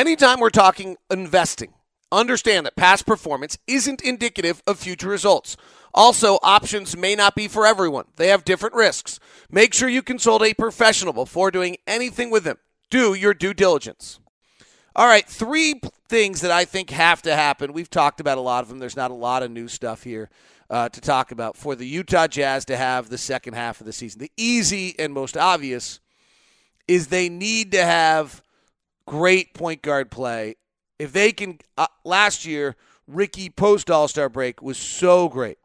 Anytime 0.00 0.40
we're 0.40 0.50
talking 0.50 0.96
investing, 1.10 1.72
understand 2.12 2.66
that 2.66 2.76
past 2.76 3.06
performance 3.06 3.58
isn't 3.66 4.02
indicative 4.02 4.62
of 4.66 4.78
future 4.78 5.08
results. 5.08 5.56
Also, 5.94 6.38
options 6.42 6.96
may 6.96 7.14
not 7.14 7.34
be 7.34 7.48
for 7.48 7.66
everyone, 7.66 8.04
they 8.16 8.28
have 8.28 8.44
different 8.44 8.74
risks. 8.74 9.18
Make 9.50 9.72
sure 9.72 9.88
you 9.88 10.02
consult 10.02 10.42
a 10.42 10.54
professional 10.54 11.12
before 11.12 11.50
doing 11.50 11.76
anything 11.86 12.30
with 12.30 12.44
them. 12.44 12.58
Do 12.90 13.14
your 13.14 13.34
due 13.34 13.54
diligence. 13.54 14.20
All 14.94 15.06
right, 15.06 15.26
three 15.26 15.80
things 16.08 16.40
that 16.40 16.50
I 16.50 16.64
think 16.64 16.90
have 16.90 17.22
to 17.22 17.34
happen. 17.34 17.72
We've 17.72 17.90
talked 17.90 18.20
about 18.20 18.38
a 18.38 18.42
lot 18.42 18.62
of 18.62 18.68
them. 18.68 18.78
There's 18.78 18.96
not 18.96 19.10
a 19.10 19.14
lot 19.14 19.42
of 19.42 19.50
new 19.50 19.68
stuff 19.68 20.02
here 20.02 20.30
uh, 20.70 20.88
to 20.88 21.00
talk 21.00 21.32
about 21.32 21.56
for 21.56 21.74
the 21.74 21.86
Utah 21.86 22.26
Jazz 22.26 22.64
to 22.66 22.76
have 22.76 23.08
the 23.08 23.18
second 23.18 23.54
half 23.54 23.80
of 23.80 23.86
the 23.86 23.92
season. 23.92 24.20
The 24.20 24.32
easy 24.36 24.94
and 24.98 25.12
most 25.12 25.36
obvious 25.36 26.00
is 26.88 27.08
they 27.08 27.28
need 27.28 27.72
to 27.72 27.84
have 27.84 28.42
great 29.06 29.54
point 29.54 29.82
guard 29.82 30.10
play. 30.10 30.56
If 30.98 31.12
they 31.12 31.32
can, 31.32 31.58
uh, 31.76 31.86
last 32.04 32.46
year, 32.46 32.76
Ricky 33.06 33.50
post 33.50 33.90
All 33.90 34.08
Star 34.08 34.28
break 34.28 34.62
was 34.62 34.78
so 34.78 35.28
great. 35.28 35.58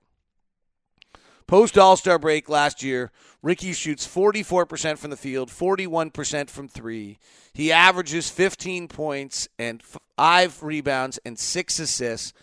Post 1.47 1.77
All 1.77 1.97
Star 1.97 2.19
break 2.19 2.49
last 2.49 2.83
year, 2.83 3.11
Ricky 3.41 3.73
shoots 3.73 4.07
44% 4.07 4.97
from 4.97 5.09
the 5.09 5.17
field, 5.17 5.49
41% 5.49 6.49
from 6.49 6.67
three. 6.67 7.17
He 7.53 7.71
averages 7.71 8.29
15 8.29 8.87
points 8.87 9.49
and 9.57 9.81
five 10.17 10.61
rebounds 10.61 11.19
and 11.25 11.37
six 11.37 11.79
assists, 11.79 12.33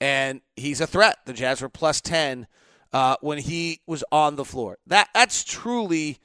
and 0.00 0.40
he's 0.56 0.80
a 0.80 0.86
threat. 0.86 1.18
The 1.24 1.32
Jazz 1.32 1.62
were 1.62 1.68
plus 1.68 2.00
10 2.00 2.46
uh, 2.92 3.16
when 3.20 3.38
he 3.38 3.80
was 3.86 4.02
on 4.10 4.36
the 4.36 4.44
floor. 4.44 4.78
That 4.86 5.08
That's 5.14 5.44
truly, 5.44 6.18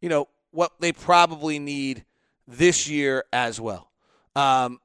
you 0.00 0.08
know, 0.08 0.28
what 0.50 0.72
they 0.80 0.92
probably 0.92 1.58
need 1.58 2.04
this 2.46 2.88
year 2.88 3.24
as 3.32 3.60
well. 3.60 3.90
Um, 4.36 4.80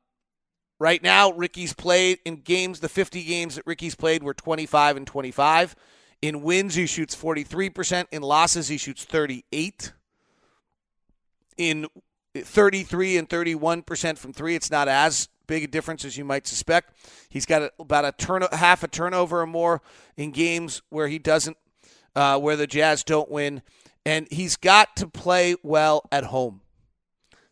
right 0.79 1.01
now, 1.01 1.31
Ricky's 1.31 1.73
played 1.73 2.19
in 2.25 2.37
games, 2.37 2.79
the 2.79 2.89
50 2.89 3.23
games 3.23 3.55
that 3.55 3.65
Ricky's 3.65 3.95
played 3.95 4.23
were 4.23 4.33
25 4.33 4.97
and 4.97 5.07
25. 5.07 5.75
In 6.21 6.41
wins, 6.41 6.75
he 6.75 6.85
shoots 6.85 7.15
43%. 7.15 8.05
In 8.11 8.21
losses, 8.21 8.67
he 8.67 8.77
shoots 8.77 9.03
38. 9.03 9.93
In 11.57 11.87
33 12.35 13.17
and 13.17 13.29
31% 13.29 14.17
from 14.17 14.33
three, 14.33 14.55
it's 14.55 14.71
not 14.71 14.87
as 14.87 15.29
big 15.47 15.63
a 15.63 15.67
difference 15.67 16.03
as 16.03 16.17
you 16.17 16.25
might 16.25 16.47
suspect. 16.47 16.93
He's 17.29 17.45
got 17.45 17.71
about 17.79 18.05
a 18.05 18.11
turn, 18.11 18.43
half 18.51 18.83
a 18.83 18.87
turnover 18.87 19.41
or 19.41 19.47
more 19.47 19.81
in 20.17 20.31
games 20.31 20.81
where 20.89 21.07
he 21.07 21.19
doesn't, 21.19 21.57
uh, 22.15 22.39
where 22.39 22.55
the 22.55 22.67
Jazz 22.67 23.03
don't 23.03 23.29
win, 23.29 23.61
and 24.05 24.27
he's 24.31 24.55
got 24.55 24.95
to 24.97 25.07
play 25.07 25.55
well 25.63 26.07
at 26.11 26.25
home. 26.25 26.61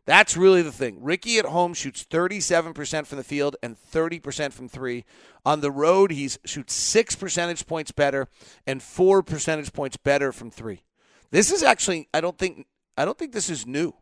That's 0.06 0.36
really 0.36 0.62
the 0.62 0.72
thing. 0.72 0.98
Ricky 1.02 1.40
at 1.40 1.46
home 1.46 1.74
shoots 1.74 2.06
37% 2.10 3.08
from 3.08 3.18
the 3.18 3.24
field 3.24 3.56
and 3.64 3.78
30% 3.78 4.52
from 4.52 4.68
three. 4.68 5.06
On 5.46 5.62
the 5.62 5.72
road, 5.72 6.12
he 6.12 6.30
shoots 6.46 6.74
six 6.74 7.16
percentage 7.16 7.66
points 7.66 7.92
better 7.92 8.28
and 8.68 8.84
four 8.84 9.24
percentage 9.24 9.72
points 9.72 9.96
better 9.96 10.32
from 10.32 10.52
three. 10.52 10.84
This 11.32 11.52
is 11.52 11.64
actually, 11.64 12.10
I 12.14 12.20
don't 12.20 12.38
think, 12.38 12.68
I 12.98 13.06
don't 13.06 13.18
think 13.18 13.32
this 13.32 13.50
is 13.50 13.66
new. 13.66 13.94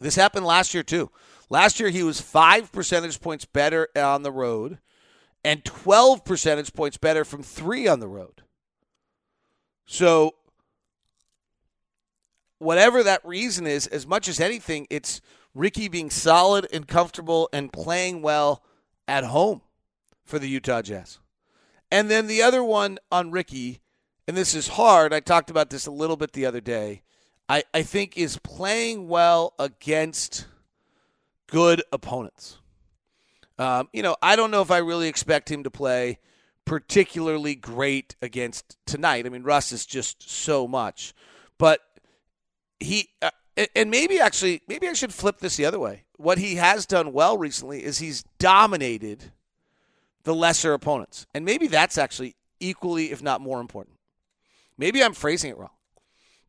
This 0.00 0.16
happened 0.16 0.44
last 0.44 0.74
year 0.74 0.82
too. 0.82 1.10
Last 1.48 1.80
year 1.80 1.88
he 1.88 2.02
was 2.02 2.20
five 2.20 2.70
percentage 2.70 3.20
points 3.20 3.46
better 3.46 3.88
on 3.96 4.22
the 4.22 4.32
road 4.32 4.78
and 5.42 5.64
12 5.64 6.24
percentage 6.24 6.72
points 6.72 6.96
better 6.96 7.24
from 7.24 7.42
three 7.42 7.86
on 7.86 8.00
the 8.00 8.08
road. 8.08 8.42
So 9.86 10.34
whatever 12.58 13.02
that 13.02 13.24
reason 13.24 13.66
is, 13.66 13.86
as 13.86 14.06
much 14.06 14.28
as 14.28 14.40
anything, 14.40 14.86
it's 14.90 15.20
Ricky 15.54 15.88
being 15.88 16.10
solid 16.10 16.66
and 16.72 16.86
comfortable 16.86 17.48
and 17.52 17.72
playing 17.72 18.22
well 18.22 18.62
at 19.06 19.24
home 19.24 19.62
for 20.24 20.38
the 20.38 20.48
Utah 20.48 20.82
Jazz. 20.82 21.18
And 21.90 22.10
then 22.10 22.26
the 22.26 22.42
other 22.42 22.64
one 22.64 22.98
on 23.12 23.30
Ricky, 23.30 23.80
and 24.26 24.36
this 24.36 24.54
is 24.54 24.68
hard, 24.68 25.12
I 25.12 25.20
talked 25.20 25.50
about 25.50 25.70
this 25.70 25.86
a 25.86 25.92
little 25.92 26.16
bit 26.16 26.32
the 26.32 26.46
other 26.46 26.60
day, 26.60 27.02
I, 27.48 27.64
I 27.72 27.82
think 27.82 28.16
is 28.16 28.38
playing 28.38 29.08
well 29.08 29.54
against 29.58 30.46
good 31.46 31.82
opponents. 31.92 32.58
Um, 33.58 33.88
you 33.92 34.02
know, 34.02 34.16
I 34.22 34.34
don't 34.34 34.50
know 34.50 34.62
if 34.62 34.70
I 34.70 34.78
really 34.78 35.08
expect 35.08 35.50
him 35.50 35.62
to 35.62 35.70
play 35.70 36.18
particularly 36.64 37.54
great 37.54 38.16
against 38.22 38.76
tonight. 38.86 39.26
I 39.26 39.28
mean, 39.28 39.42
Russ 39.42 39.70
is 39.70 39.86
just 39.86 40.28
so 40.28 40.66
much. 40.66 41.14
But 41.58 41.80
he 42.80 43.10
uh, 43.22 43.30
and 43.74 43.90
maybe 43.90 44.20
actually 44.20 44.62
maybe 44.68 44.88
I 44.88 44.92
should 44.92 45.12
flip 45.12 45.38
this 45.38 45.56
the 45.56 45.64
other 45.64 45.78
way. 45.78 46.04
What 46.16 46.38
he 46.38 46.56
has 46.56 46.86
done 46.86 47.12
well 47.12 47.36
recently 47.38 47.84
is 47.84 47.98
he's 47.98 48.24
dominated 48.38 49.32
the 50.24 50.34
lesser 50.34 50.72
opponents. 50.72 51.26
And 51.34 51.44
maybe 51.44 51.66
that's 51.66 51.98
actually 51.98 52.36
equally 52.60 53.12
if 53.12 53.22
not 53.22 53.40
more 53.40 53.60
important. 53.60 53.96
Maybe 54.76 55.02
I'm 55.02 55.14
phrasing 55.14 55.50
it 55.50 55.58
wrong. 55.58 55.70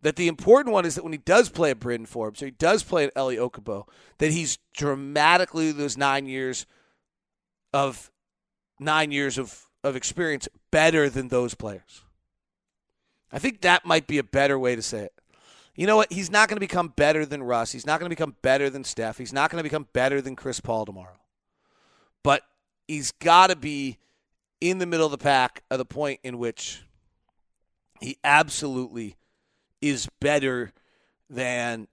That 0.01 0.15
the 0.15 0.27
important 0.27 0.73
one 0.73 0.85
is 0.85 0.95
that 0.95 1.03
when 1.03 1.13
he 1.13 1.17
does 1.19 1.49
play 1.49 1.71
at 1.71 1.79
Bryn 1.79 2.05
Forbes 2.05 2.41
or 2.41 2.45
he 2.45 2.51
does 2.51 2.83
play 2.83 3.05
at 3.05 3.11
Elie 3.15 3.37
Okobo, 3.37 3.87
that 4.19 4.31
he's 4.31 4.59
dramatically 4.75 5.71
those 5.71 5.97
nine 5.97 6.27
years 6.27 6.65
of 7.73 8.11
nine 8.79 9.11
years 9.11 9.37
of, 9.37 9.65
of 9.83 9.95
experience 9.95 10.47
better 10.71 11.09
than 11.09 11.29
those 11.29 11.55
players. 11.55 12.03
I 13.31 13.39
think 13.39 13.61
that 13.61 13.85
might 13.85 14.07
be 14.07 14.17
a 14.17 14.23
better 14.23 14.57
way 14.59 14.75
to 14.75 14.81
say 14.81 15.05
it. 15.05 15.13
You 15.75 15.87
know 15.87 15.97
what? 15.97 16.11
He's 16.11 16.31
not 16.31 16.47
going 16.47 16.55
to 16.55 16.61
become 16.61 16.89
better 16.95 17.25
than 17.25 17.43
Russ. 17.43 17.71
He's 17.71 17.85
not 17.85 17.99
going 17.99 18.09
to 18.09 18.15
become 18.15 18.35
better 18.41 18.69
than 18.69 18.83
Steph. 18.83 19.17
He's 19.17 19.33
not 19.33 19.51
going 19.51 19.59
to 19.59 19.63
become 19.63 19.87
better 19.91 20.21
than 20.21 20.35
Chris 20.35 20.59
Paul 20.59 20.85
tomorrow. 20.85 21.19
But 22.23 22.43
he's 22.87 23.11
got 23.11 23.49
to 23.49 23.55
be 23.55 23.97
in 24.61 24.77
the 24.77 24.85
middle 24.85 25.05
of 25.05 25.11
the 25.11 25.17
pack 25.17 25.63
at 25.69 25.77
the 25.77 25.85
point 25.85 26.21
in 26.23 26.37
which 26.37 26.83
he 27.99 28.17
absolutely 28.23 29.17
is 29.81 30.07
better 30.19 30.71
than 31.29 31.87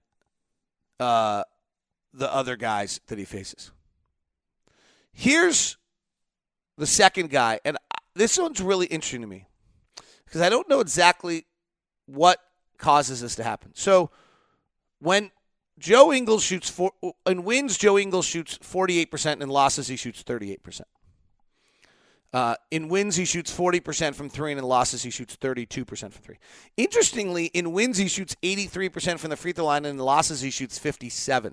uh, 1.01 1.43
the 2.15 2.33
other 2.33 2.57
guys 2.57 3.01
that 3.09 3.19
he 3.19 3.25
faces. 3.25 3.73
Here's 5.13 5.77
the 6.79 6.87
second 6.87 7.31
guy, 7.31 7.61
and 7.65 7.77
this 8.15 8.39
one's 8.39 8.61
really 8.61 8.87
interesting 8.87 9.21
to 9.21 9.27
me 9.27 9.47
because 10.25 10.41
I 10.41 10.49
don't 10.49 10.69
know 10.69 10.81
exactly 10.81 11.47
what 12.07 12.39
causes 12.83 13.23
this 13.23 13.37
to 13.37 13.45
happen. 13.45 13.71
So 13.75 14.11
when 14.99 15.31
Joe 15.79 16.13
Ingles 16.13 16.43
shoots 16.43 16.69
four, 16.69 16.93
and 17.25 17.45
wins, 17.45 17.79
Joe 17.79 17.97
Ingles 17.97 18.27
shoots 18.27 18.59
48%, 18.59 19.41
and 19.41 19.51
losses, 19.51 19.89
he 19.89 19.97
shoots 19.97 20.23
38%. 20.23 20.83
Uh, 22.33 22.55
in 22.71 22.89
wins, 22.89 23.17
he 23.17 23.25
shoots 23.25 23.55
40% 23.55 24.15
from 24.15 24.29
three, 24.29 24.53
and 24.53 24.59
in 24.59 24.65
losses, 24.65 25.03
he 25.03 25.11
shoots 25.11 25.37
32% 25.37 25.87
from 25.99 26.11
three. 26.11 26.39
Interestingly, 26.77 27.47
in 27.47 27.73
wins, 27.73 27.99
he 27.99 28.09
shoots 28.09 28.35
83% 28.43 29.19
from 29.19 29.31
the 29.31 29.37
free 29.37 29.53
throw 29.53 29.67
line, 29.67 29.85
and 29.85 29.99
in 29.99 30.05
losses, 30.05 30.41
he 30.41 30.51
shoots 30.51 30.79
57% 30.79 31.53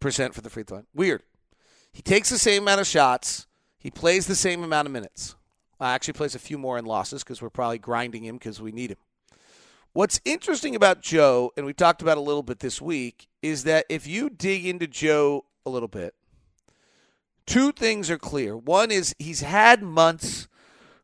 for 0.00 0.40
the 0.40 0.50
free 0.50 0.62
throw 0.62 0.78
line. 0.78 0.86
Weird. 0.94 1.22
He 1.92 2.02
takes 2.02 2.28
the 2.28 2.38
same 2.38 2.62
amount 2.62 2.80
of 2.80 2.86
shots, 2.86 3.46
he 3.78 3.90
plays 3.90 4.26
the 4.26 4.34
same 4.34 4.62
amount 4.62 4.86
of 4.86 4.92
minutes. 4.92 5.36
Uh, 5.80 5.84
actually, 5.84 6.14
plays 6.14 6.34
a 6.34 6.38
few 6.38 6.58
more 6.58 6.78
in 6.78 6.84
losses 6.84 7.24
because 7.24 7.42
we're 7.42 7.50
probably 7.50 7.78
grinding 7.78 8.24
him 8.24 8.36
because 8.36 8.60
we 8.60 8.72
need 8.72 8.90
him. 8.90 8.98
What's 9.94 10.20
interesting 10.24 10.74
about 10.74 11.02
Joe, 11.02 11.52
and 11.56 11.64
we 11.64 11.72
talked 11.72 12.02
about 12.02 12.18
a 12.18 12.20
little 12.20 12.42
bit 12.42 12.58
this 12.58 12.82
week, 12.82 13.28
is 13.42 13.62
that 13.62 13.86
if 13.88 14.08
you 14.08 14.28
dig 14.28 14.66
into 14.66 14.88
Joe 14.88 15.44
a 15.64 15.70
little 15.70 15.86
bit, 15.86 16.16
two 17.46 17.70
things 17.70 18.10
are 18.10 18.18
clear. 18.18 18.56
One 18.56 18.90
is 18.90 19.14
he's 19.20 19.42
had 19.42 19.84
months 19.84 20.48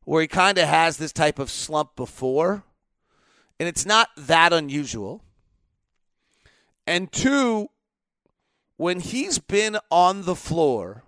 where 0.03 0.23
he 0.23 0.27
kind 0.27 0.59
of 0.59 0.67
has 0.67 0.97
this 0.97 1.13
type 1.13 1.39
of 1.39 1.51
slump 1.51 1.95
before, 1.95 2.65
and 3.61 3.69
it's 3.69 3.87
not 3.87 4.09
that 4.17 4.53
unusual. 4.53 5.23
And 6.85 7.13
two, 7.13 7.69
when 8.77 8.99
he's 8.99 9.39
been 9.39 9.79
on 9.93 10.23
the 10.23 10.35
floor 10.35 11.05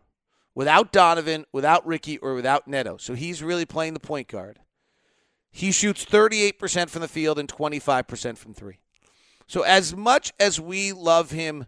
without 0.55 0.93
Donovan, 0.93 1.47
without 1.51 1.85
Ricky, 1.85 2.17
or 2.19 2.35
without 2.35 2.69
Neto, 2.69 2.97
so 2.97 3.15
he's 3.15 3.43
really 3.43 3.67
playing 3.67 3.95
the 3.95 3.99
point 3.99 4.29
guard 4.29 4.61
he 5.53 5.71
shoots 5.71 6.05
38% 6.05 6.89
from 6.89 7.03
the 7.03 7.09
field 7.09 7.39
and 7.39 7.49
25% 7.49 8.39
from 8.39 8.55
three. 8.55 8.79
So, 9.47 9.63
as 9.63 9.95
much 9.95 10.33
as 10.41 10.59
we 10.59 10.93
love 10.93 11.31
him 11.31 11.67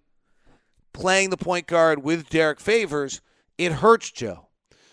playing 0.95 1.31
the 1.31 1.37
point 1.37 1.67
guard 1.67 2.03
with 2.03 2.31
Derrick 2.31 2.61
Favors, 2.61 3.21
it 3.59 3.73
hurts 3.73 4.11
Joe. 4.11 4.49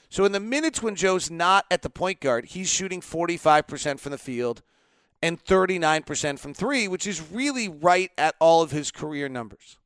So, 0.09 0.25
in 0.25 0.33
the 0.33 0.41
minutes 0.41 0.83
when 0.83 0.95
Joe's 0.95 1.31
not 1.31 1.65
at 1.71 1.83
the 1.83 1.89
point 1.89 2.19
guard, 2.19 2.45
he's 2.47 2.69
shooting 2.69 2.99
45% 2.99 3.99
from 3.99 4.11
the 4.11 4.17
field 4.17 4.61
and 5.21 5.41
39% 5.41 6.37
from 6.37 6.53
three, 6.53 6.87
which 6.89 7.07
is 7.07 7.31
really 7.31 7.69
right 7.69 8.11
at 8.17 8.35
all 8.39 8.61
of 8.61 8.71
his 8.71 8.91
career 8.91 9.29
numbers. 9.29 9.77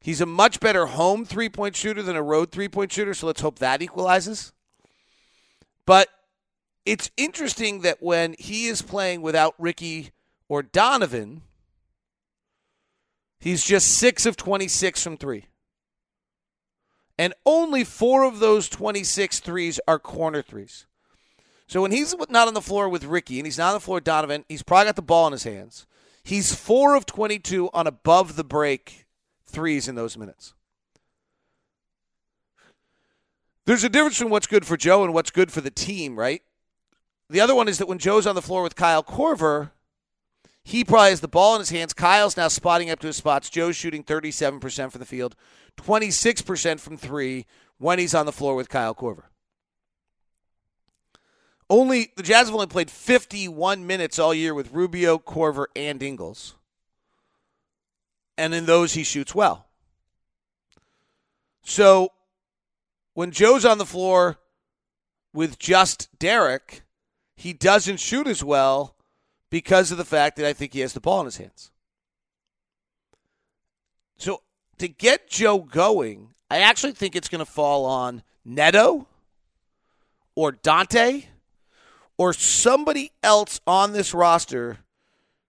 He's 0.00 0.20
a 0.20 0.26
much 0.26 0.60
better 0.60 0.86
home 0.86 1.24
three 1.24 1.48
point 1.48 1.74
shooter 1.74 2.02
than 2.02 2.14
a 2.14 2.22
road 2.22 2.52
three 2.52 2.68
point 2.68 2.92
shooter, 2.92 3.14
so 3.14 3.26
let's 3.26 3.40
hope 3.40 3.58
that 3.58 3.82
equalizes. 3.82 4.52
But 5.86 6.08
it's 6.84 7.10
interesting 7.16 7.80
that 7.80 8.02
when 8.02 8.34
he 8.38 8.66
is 8.66 8.82
playing 8.82 9.22
without 9.22 9.54
Ricky 9.58 10.10
or 10.48 10.62
Donovan, 10.62 11.42
he's 13.38 13.64
just 13.64 13.98
6 13.98 14.26
of 14.26 14.36
26 14.36 15.02
from 15.02 15.16
3. 15.16 15.46
And 17.18 17.32
only 17.46 17.84
4 17.84 18.24
of 18.24 18.40
those 18.40 18.68
26 18.68 19.40
threes 19.40 19.80
are 19.86 19.98
corner 19.98 20.42
threes. 20.42 20.86
So 21.66 21.80
when 21.80 21.92
he's 21.92 22.14
not 22.28 22.48
on 22.48 22.54
the 22.54 22.60
floor 22.60 22.88
with 22.88 23.04
Ricky 23.04 23.38
and 23.38 23.46
he's 23.46 23.58
not 23.58 23.68
on 23.68 23.74
the 23.74 23.80
floor 23.80 23.96
with 23.96 24.04
Donovan, 24.04 24.44
he's 24.48 24.62
probably 24.62 24.86
got 24.86 24.96
the 24.96 25.02
ball 25.02 25.26
in 25.26 25.32
his 25.32 25.44
hands. 25.44 25.86
He's 26.22 26.54
4 26.54 26.94
of 26.94 27.06
22 27.06 27.70
on 27.72 27.86
above 27.86 28.36
the 28.36 28.44
break 28.44 29.06
threes 29.46 29.88
in 29.88 29.94
those 29.94 30.18
minutes. 30.18 30.54
There's 33.66 33.84
a 33.84 33.88
difference 33.88 34.20
in 34.20 34.28
what's 34.28 34.46
good 34.46 34.66
for 34.66 34.76
Joe 34.76 35.04
and 35.04 35.14
what's 35.14 35.30
good 35.30 35.50
for 35.50 35.62
the 35.62 35.70
team, 35.70 36.18
right? 36.18 36.42
The 37.30 37.40
other 37.40 37.54
one 37.54 37.68
is 37.68 37.78
that 37.78 37.88
when 37.88 37.98
Joe's 37.98 38.26
on 38.26 38.34
the 38.34 38.42
floor 38.42 38.62
with 38.62 38.76
Kyle 38.76 39.02
Korver, 39.02 39.70
he 40.62 40.84
probably 40.84 41.10
has 41.10 41.20
the 41.20 41.28
ball 41.28 41.54
in 41.54 41.60
his 41.60 41.70
hands. 41.70 41.92
Kyle's 41.92 42.36
now 42.36 42.48
spotting 42.48 42.90
up 42.90 43.00
to 43.00 43.06
his 43.06 43.16
spots. 43.16 43.50
Joe's 43.50 43.76
shooting 43.76 44.02
37% 44.02 44.90
from 44.90 44.98
the 44.98 45.04
field, 45.04 45.36
26% 45.76 46.80
from 46.80 46.96
three 46.96 47.46
when 47.78 47.98
he's 47.98 48.14
on 48.14 48.26
the 48.26 48.32
floor 48.32 48.54
with 48.54 48.68
Kyle 48.68 48.94
Korver. 48.94 49.24
Only 51.68 52.12
the 52.16 52.22
Jazz 52.22 52.46
have 52.46 52.54
only 52.54 52.66
played 52.66 52.90
51 52.90 53.86
minutes 53.86 54.18
all 54.18 54.34
year 54.34 54.54
with 54.54 54.72
Rubio, 54.72 55.18
Korver, 55.18 55.66
and 55.74 56.02
Ingles. 56.02 56.54
And 58.36 58.54
in 58.54 58.66
those, 58.66 58.94
he 58.94 59.02
shoots 59.02 59.34
well. 59.34 59.66
So 61.62 62.10
when 63.14 63.30
Joe's 63.30 63.64
on 63.64 63.78
the 63.78 63.86
floor 63.86 64.38
with 65.32 65.58
just 65.58 66.08
Derrick, 66.18 66.83
he 67.36 67.52
doesn't 67.52 68.00
shoot 68.00 68.26
as 68.26 68.42
well 68.42 68.96
because 69.50 69.90
of 69.90 69.98
the 69.98 70.04
fact 70.04 70.36
that 70.36 70.46
I 70.46 70.52
think 70.52 70.72
he 70.72 70.80
has 70.80 70.92
the 70.92 71.00
ball 71.00 71.20
in 71.20 71.26
his 71.26 71.36
hands. 71.36 71.70
So 74.16 74.42
to 74.78 74.88
get 74.88 75.28
Joe 75.28 75.58
going, 75.58 76.30
I 76.50 76.58
actually 76.58 76.92
think 76.92 77.16
it's 77.16 77.28
going 77.28 77.44
to 77.44 77.50
fall 77.50 77.84
on 77.84 78.22
Neto 78.44 79.06
or 80.34 80.52
Dante 80.52 81.24
or 82.16 82.32
somebody 82.32 83.10
else 83.22 83.60
on 83.66 83.92
this 83.92 84.14
roster 84.14 84.78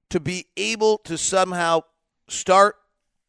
to 0.10 0.19
be 0.19 0.45
able 0.58 0.98
to 1.00 1.17
somehow 1.17 1.82
start 2.28 2.76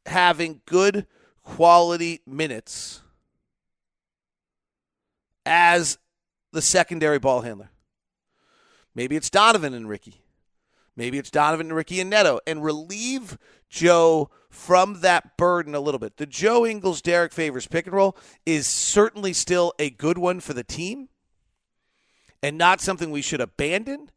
having 0.06 0.60
good 0.66 1.06
quality 1.42 2.20
minutes 2.26 3.02
as 5.44 5.98
the 6.52 6.62
secondary 6.62 7.18
ball 7.18 7.42
handler. 7.42 7.70
Maybe 8.96 9.14
it's 9.14 9.28
Donovan 9.28 9.74
and 9.74 9.88
Ricky. 9.88 10.22
Maybe 10.96 11.18
it's 11.18 11.30
Donovan 11.30 11.66
and 11.66 11.76
Ricky 11.76 12.00
and 12.00 12.08
Neto 12.08 12.40
and 12.46 12.64
relieve 12.64 13.36
Joe 13.68 14.30
from 14.48 15.02
that 15.02 15.36
burden 15.36 15.74
a 15.74 15.80
little 15.80 15.98
bit. 15.98 16.16
The 16.16 16.24
Joe 16.24 16.64
Ingles 16.64 17.02
Derrick 17.02 17.32
Favors 17.32 17.66
pick 17.66 17.86
and 17.86 17.94
roll 17.94 18.16
is 18.46 18.66
certainly 18.66 19.34
still 19.34 19.74
a 19.78 19.90
good 19.90 20.16
one 20.16 20.40
for 20.40 20.54
the 20.54 20.64
team 20.64 21.10
and 22.42 22.56
not 22.56 22.80
something 22.80 23.10
we 23.10 23.20
should 23.20 23.42
abandon. 23.42 24.10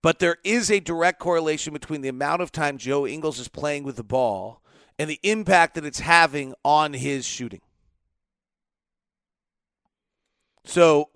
But 0.00 0.18
there 0.18 0.38
is 0.42 0.70
a 0.70 0.80
direct 0.80 1.18
correlation 1.18 1.74
between 1.74 2.00
the 2.00 2.08
amount 2.08 2.40
of 2.40 2.50
time 2.50 2.78
Joe 2.78 3.06
Ingles 3.06 3.38
is 3.38 3.48
playing 3.48 3.82
with 3.82 3.96
the 3.96 4.04
ball 4.04 4.62
and 4.98 5.10
the 5.10 5.20
impact 5.22 5.74
that 5.74 5.84
it's 5.84 6.00
having 6.00 6.54
on 6.64 6.94
his 6.94 7.26
shooting. 7.26 7.60
So 10.64 11.10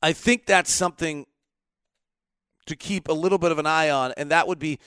I 0.00 0.12
think 0.12 0.46
that's 0.46 0.70
something 0.70 1.26
to 2.66 2.76
keep 2.76 3.08
a 3.08 3.12
little 3.12 3.38
bit 3.38 3.52
of 3.52 3.58
an 3.58 3.66
eye 3.66 3.90
on, 3.90 4.12
and 4.16 4.30
that 4.30 4.46
would 4.46 4.58
be 4.58 4.78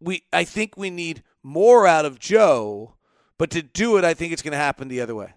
we. 0.00 0.24
I 0.32 0.44
think 0.44 0.76
we 0.76 0.90
need 0.90 1.22
more 1.42 1.86
out 1.86 2.04
of 2.04 2.18
Joe, 2.18 2.94
but 3.38 3.50
to 3.50 3.62
do 3.62 3.96
it, 3.96 4.04
I 4.04 4.14
think 4.14 4.32
it's 4.32 4.42
going 4.42 4.52
to 4.52 4.58
happen 4.58 4.88
the 4.88 5.00
other 5.00 5.14
way. 5.14 5.34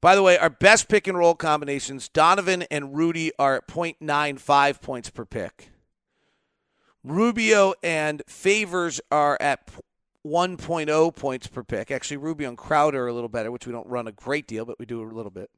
By 0.00 0.14
the 0.14 0.22
way, 0.22 0.36
our 0.36 0.50
best 0.50 0.88
pick 0.88 1.06
and 1.06 1.16
roll 1.16 1.34
combinations, 1.34 2.10
Donovan 2.10 2.64
and 2.70 2.94
Rudy 2.94 3.32
are 3.38 3.56
at 3.56 3.66
0.95 3.66 4.82
points 4.82 5.08
per 5.08 5.24
pick. 5.24 5.70
Rubio 7.02 7.72
and 7.82 8.22
Favors 8.26 9.00
are 9.10 9.38
at 9.40 9.70
1.0 10.26 11.16
points 11.16 11.46
per 11.46 11.62
pick. 11.62 11.90
Actually, 11.90 12.18
Rubio 12.18 12.50
and 12.50 12.58
Crowder 12.58 13.04
are 13.04 13.08
a 13.08 13.14
little 13.14 13.28
better, 13.28 13.50
which 13.50 13.66
we 13.66 13.72
don't 13.72 13.86
run 13.86 14.06
a 14.06 14.12
great 14.12 14.46
deal, 14.46 14.64
but 14.64 14.78
we 14.78 14.84
do 14.84 15.02
a 15.02 15.04
little 15.04 15.30
bit. 15.30 15.50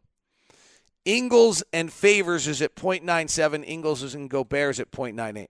Ingles 1.07 1.63
and 1.73 1.91
Favors 1.91 2.49
is 2.49 2.61
at 2.61 2.75
0.97. 2.75 3.65
Ingles 3.65 4.03
is 4.03 4.15
in 4.15 4.27
Gobert's 4.27 4.81
at 4.81 4.91
0.98. 4.91 5.47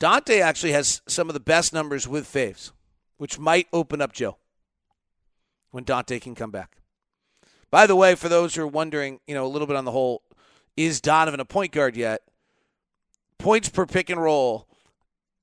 Dante 0.00 0.40
actually 0.40 0.72
has 0.72 1.00
some 1.06 1.30
of 1.30 1.34
the 1.34 1.40
best 1.40 1.72
numbers 1.72 2.08
with 2.08 2.30
Faves, 2.30 2.72
which 3.16 3.38
might 3.38 3.68
open 3.72 4.02
up 4.02 4.12
Joe 4.12 4.36
when 5.70 5.84
Dante 5.84 6.18
can 6.18 6.34
come 6.34 6.50
back. 6.50 6.78
By 7.70 7.86
the 7.86 7.96
way, 7.96 8.16
for 8.16 8.28
those 8.28 8.54
who 8.54 8.62
are 8.62 8.66
wondering, 8.66 9.20
you 9.26 9.34
know, 9.34 9.46
a 9.46 9.48
little 9.48 9.68
bit 9.68 9.76
on 9.76 9.84
the 9.84 9.92
whole 9.92 10.22
is 10.76 11.00
Donovan 11.00 11.40
a 11.40 11.44
point 11.44 11.70
guard 11.70 11.96
yet? 11.96 12.22
Points 13.38 13.68
per 13.68 13.86
pick 13.86 14.10
and 14.10 14.20
roll 14.20 14.68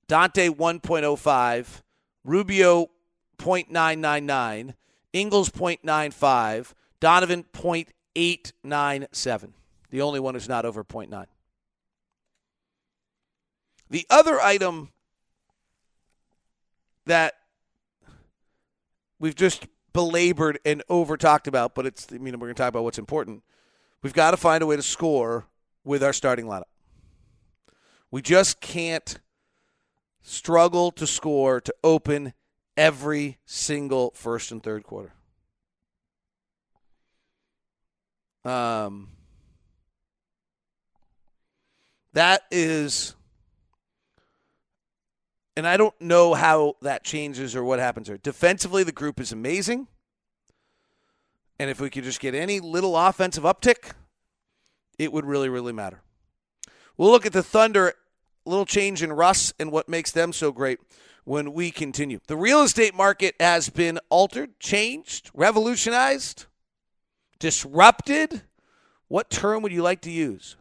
Dante 0.07 0.49
1.05, 0.49 1.81
Rubio 2.25 2.87
0.999, 3.37 4.73
Ingles 5.13 5.49
0.95, 5.49 6.73
Donovan 7.01 7.43
0.897. 7.51 9.51
The 9.89 10.01
only 10.01 10.21
one 10.21 10.35
who's 10.35 10.47
not 10.47 10.65
over 10.65 10.85
0.9. 10.85 11.25
The 13.89 14.05
other 14.09 14.39
item 14.39 14.91
that 17.05 17.33
we've 19.19 19.35
just 19.35 19.67
belabored 19.91 20.59
and 20.63 20.81
over 20.87 21.17
talked 21.17 21.47
about, 21.47 21.75
but 21.75 21.85
it's 21.85 22.07
I 22.09 22.17
mean 22.17 22.35
we're 22.35 22.47
going 22.47 22.55
to 22.55 22.61
talk 22.61 22.69
about 22.69 22.85
what's 22.85 22.99
important. 22.99 23.43
We've 24.01 24.13
got 24.13 24.31
to 24.31 24.37
find 24.37 24.63
a 24.63 24.65
way 24.65 24.77
to 24.77 24.81
score 24.81 25.47
with 25.83 26.03
our 26.03 26.13
starting 26.13 26.45
lineup. 26.45 26.63
We 28.09 28.21
just 28.21 28.61
can't 28.61 29.19
struggle 30.21 30.91
to 30.91 31.05
score 31.05 31.59
to 31.59 31.75
open 31.83 32.33
every 32.77 33.39
single 33.45 34.11
first 34.15 34.51
and 34.51 34.63
third 34.63 34.83
quarter. 34.83 35.13
Um, 38.43 39.09
that 42.13 42.43
is, 42.51 43.15
and 45.55 45.67
I 45.67 45.77
don't 45.77 45.99
know 46.01 46.33
how 46.33 46.75
that 46.81 47.03
changes 47.03 47.55
or 47.55 47.63
what 47.63 47.79
happens 47.79 48.07
there. 48.07 48.17
Defensively, 48.17 48.83
the 48.83 48.91
group 48.91 49.19
is 49.19 49.31
amazing. 49.31 49.87
And 51.59 51.69
if 51.69 51.79
we 51.79 51.91
could 51.91 52.03
just 52.03 52.19
get 52.19 52.33
any 52.33 52.59
little 52.59 52.97
offensive 52.97 53.43
uptick, 53.43 53.91
it 54.97 55.13
would 55.13 55.25
really, 55.25 55.47
really 55.47 55.73
matter. 55.73 56.01
We'll 56.97 57.11
look 57.11 57.25
at 57.25 57.33
the 57.33 57.43
Thunder, 57.43 57.93
little 58.45 58.65
change 58.65 59.03
in 59.03 59.13
Russ 59.13 59.53
and 59.59 59.71
what 59.71 59.87
makes 59.87 60.11
them 60.11 60.33
so 60.33 60.51
great 60.51 60.79
when 61.23 61.53
we 61.53 61.69
continue. 61.69 62.19
The 62.27 62.35
real 62.35 62.63
estate 62.63 62.95
market 62.95 63.35
has 63.39 63.69
been 63.69 63.99
altered, 64.09 64.59
changed, 64.59 65.29
revolutionized, 65.33 66.45
disrupted. 67.41 68.43
What 69.09 69.29
term 69.29 69.61
would 69.63 69.73
you 69.73 69.81
like 69.81 69.99
to 70.01 70.11
use? 70.11 70.55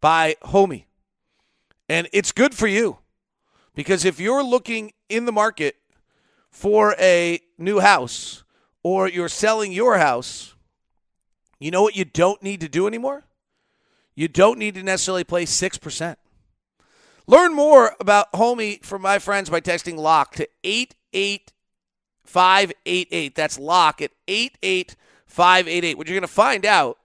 By 0.00 0.36
Homie. 0.44 0.84
And 1.88 2.08
it's 2.12 2.30
good 2.30 2.54
for 2.54 2.68
you 2.68 2.98
because 3.74 4.04
if 4.04 4.20
you're 4.20 4.44
looking 4.44 4.92
in 5.08 5.24
the 5.24 5.32
market 5.32 5.74
for 6.50 6.94
a 7.00 7.40
new 7.58 7.80
house 7.80 8.44
or 8.84 9.08
you're 9.08 9.28
selling 9.28 9.72
your 9.72 9.98
house, 9.98 10.54
you 11.58 11.72
know 11.72 11.82
what 11.82 11.96
you 11.96 12.04
don't 12.04 12.42
need 12.42 12.60
to 12.60 12.68
do 12.68 12.86
anymore? 12.86 13.24
You 14.14 14.28
don't 14.28 14.58
need 14.58 14.74
to 14.74 14.82
necessarily 14.82 15.24
play 15.24 15.46
6%. 15.46 16.16
Learn 17.26 17.54
more 17.54 17.96
about 17.98 18.30
Homie 18.32 18.84
from 18.84 19.00
my 19.02 19.18
friends 19.18 19.50
by 19.50 19.60
texting 19.60 19.96
LOCK 19.96 20.36
to 20.36 20.48
88588. 20.62 23.34
That's 23.34 23.58
LOCK 23.58 24.02
at 24.02 24.12
88588. 24.28 25.05
What 25.34 25.66
you're 26.08 26.14
going 26.14 26.20
to 26.22 26.26
find 26.28 26.64
out 26.64 26.98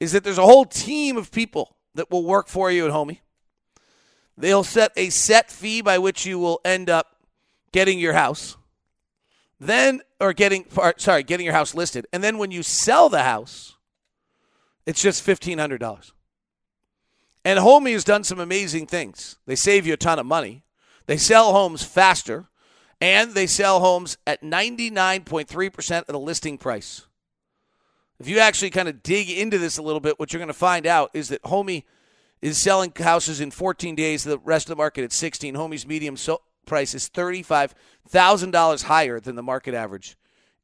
is 0.00 0.12
that 0.12 0.24
there's 0.24 0.38
a 0.38 0.42
whole 0.42 0.64
team 0.64 1.16
of 1.16 1.30
people 1.30 1.76
that 1.94 2.10
will 2.10 2.24
work 2.24 2.48
for 2.48 2.70
you 2.70 2.86
at 2.86 2.92
Homie. 2.92 3.20
They'll 4.36 4.64
set 4.64 4.92
a 4.96 5.10
set 5.10 5.50
fee 5.50 5.82
by 5.82 5.98
which 5.98 6.26
you 6.26 6.38
will 6.38 6.60
end 6.64 6.90
up 6.90 7.16
getting 7.70 7.98
your 7.98 8.14
house. 8.14 8.56
Then, 9.60 10.00
or 10.18 10.32
getting, 10.32 10.66
sorry, 10.96 11.22
getting 11.22 11.46
your 11.46 11.54
house 11.54 11.74
listed. 11.74 12.06
And 12.12 12.24
then 12.24 12.38
when 12.38 12.50
you 12.50 12.64
sell 12.64 13.08
the 13.08 13.22
house, 13.22 13.76
it's 14.86 15.00
just 15.00 15.24
$1,500. 15.24 16.12
And 17.44 17.58
Homie 17.60 17.92
has 17.92 18.02
done 18.02 18.24
some 18.24 18.40
amazing 18.40 18.86
things. 18.86 19.36
They 19.46 19.54
save 19.54 19.86
you 19.86 19.92
a 19.92 19.96
ton 19.96 20.18
of 20.18 20.26
money. 20.26 20.64
They 21.06 21.16
sell 21.16 21.52
homes 21.52 21.84
faster, 21.84 22.46
and 23.02 23.32
they 23.32 23.48
sell 23.48 23.80
homes 23.80 24.16
at 24.28 24.42
99.3% 24.42 25.98
of 25.98 26.06
the 26.06 26.20
listing 26.20 26.56
price. 26.56 27.08
If 28.20 28.28
you 28.28 28.38
actually 28.38 28.70
kind 28.70 28.88
of 28.88 29.02
dig 29.02 29.28
into 29.28 29.58
this 29.58 29.76
a 29.76 29.82
little 29.82 29.98
bit, 29.98 30.20
what 30.20 30.32
you're 30.32 30.38
going 30.38 30.46
to 30.46 30.54
find 30.54 30.86
out 30.86 31.10
is 31.12 31.28
that 31.30 31.42
Homie 31.42 31.82
is 32.40 32.56
selling 32.58 32.92
houses 32.96 33.40
in 33.40 33.50
14 33.50 33.96
days, 33.96 34.22
the 34.22 34.38
rest 34.38 34.66
of 34.66 34.70
the 34.70 34.76
market 34.76 35.02
at 35.02 35.10
16. 35.10 35.56
Homie's 35.56 35.84
medium 35.84 36.16
so- 36.16 36.42
price 36.64 36.94
is 36.94 37.08
$35,000 37.08 38.82
higher 38.84 39.18
than 39.18 39.34
the 39.34 39.42
market 39.42 39.74
average 39.74 40.16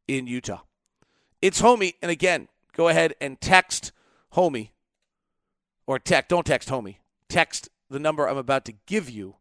in 0.07 0.29
Utah. 0.29 0.61
It's 1.43 1.61
Homie, 1.61 1.95
and 2.01 2.11
again, 2.13 2.47
go 2.73 2.87
ahead 2.87 3.15
and 3.21 3.41
text 3.41 3.91
Homie 4.35 4.71
or 5.89 5.99
text, 5.99 6.29
don't 6.29 6.47
text 6.47 6.69
homie. 6.69 6.99
Text 7.29 7.69
the 7.91 7.99
number 7.99 8.29
I'm 8.29 8.37
about 8.37 8.65
to 8.67 8.75
give 8.87 9.11
you 9.11 9.38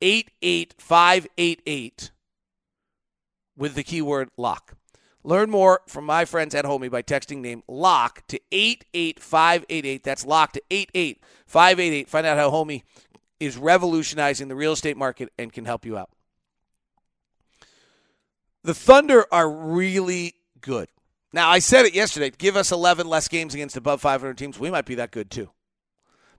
88588 0.00 2.10
with 3.56 3.74
the 3.74 3.82
keyword 3.82 4.28
lock. 4.36 4.76
Learn 5.24 5.50
more 5.50 5.80
from 5.88 6.04
my 6.04 6.24
friends 6.24 6.54
at 6.54 6.64
Homie 6.64 6.90
by 6.90 7.02
texting 7.02 7.38
name 7.38 7.64
lock 7.66 8.26
to 8.28 8.38
88588. 8.52 10.04
That's 10.04 10.24
lock 10.24 10.52
to 10.52 10.62
88588. 10.70 12.08
Find 12.08 12.26
out 12.26 12.36
how 12.36 12.50
Homie 12.50 12.82
is 13.40 13.56
revolutionizing 13.56 14.48
the 14.48 14.54
real 14.54 14.72
estate 14.72 14.96
market 14.96 15.32
and 15.36 15.52
can 15.52 15.64
help 15.64 15.84
you 15.84 15.98
out. 15.98 16.10
The 18.62 18.74
Thunder 18.74 19.26
are 19.32 19.50
really 19.50 20.34
good. 20.60 20.88
Now, 21.32 21.50
I 21.50 21.58
said 21.58 21.86
it 21.86 21.94
yesterday. 21.94 22.30
Give 22.30 22.56
us 22.56 22.72
11 22.72 23.08
less 23.08 23.28
games 23.28 23.52
against 23.52 23.76
above 23.76 24.00
500 24.00 24.38
teams. 24.38 24.58
We 24.58 24.70
might 24.70 24.86
be 24.86 24.94
that 24.94 25.10
good 25.10 25.30
too. 25.30 25.50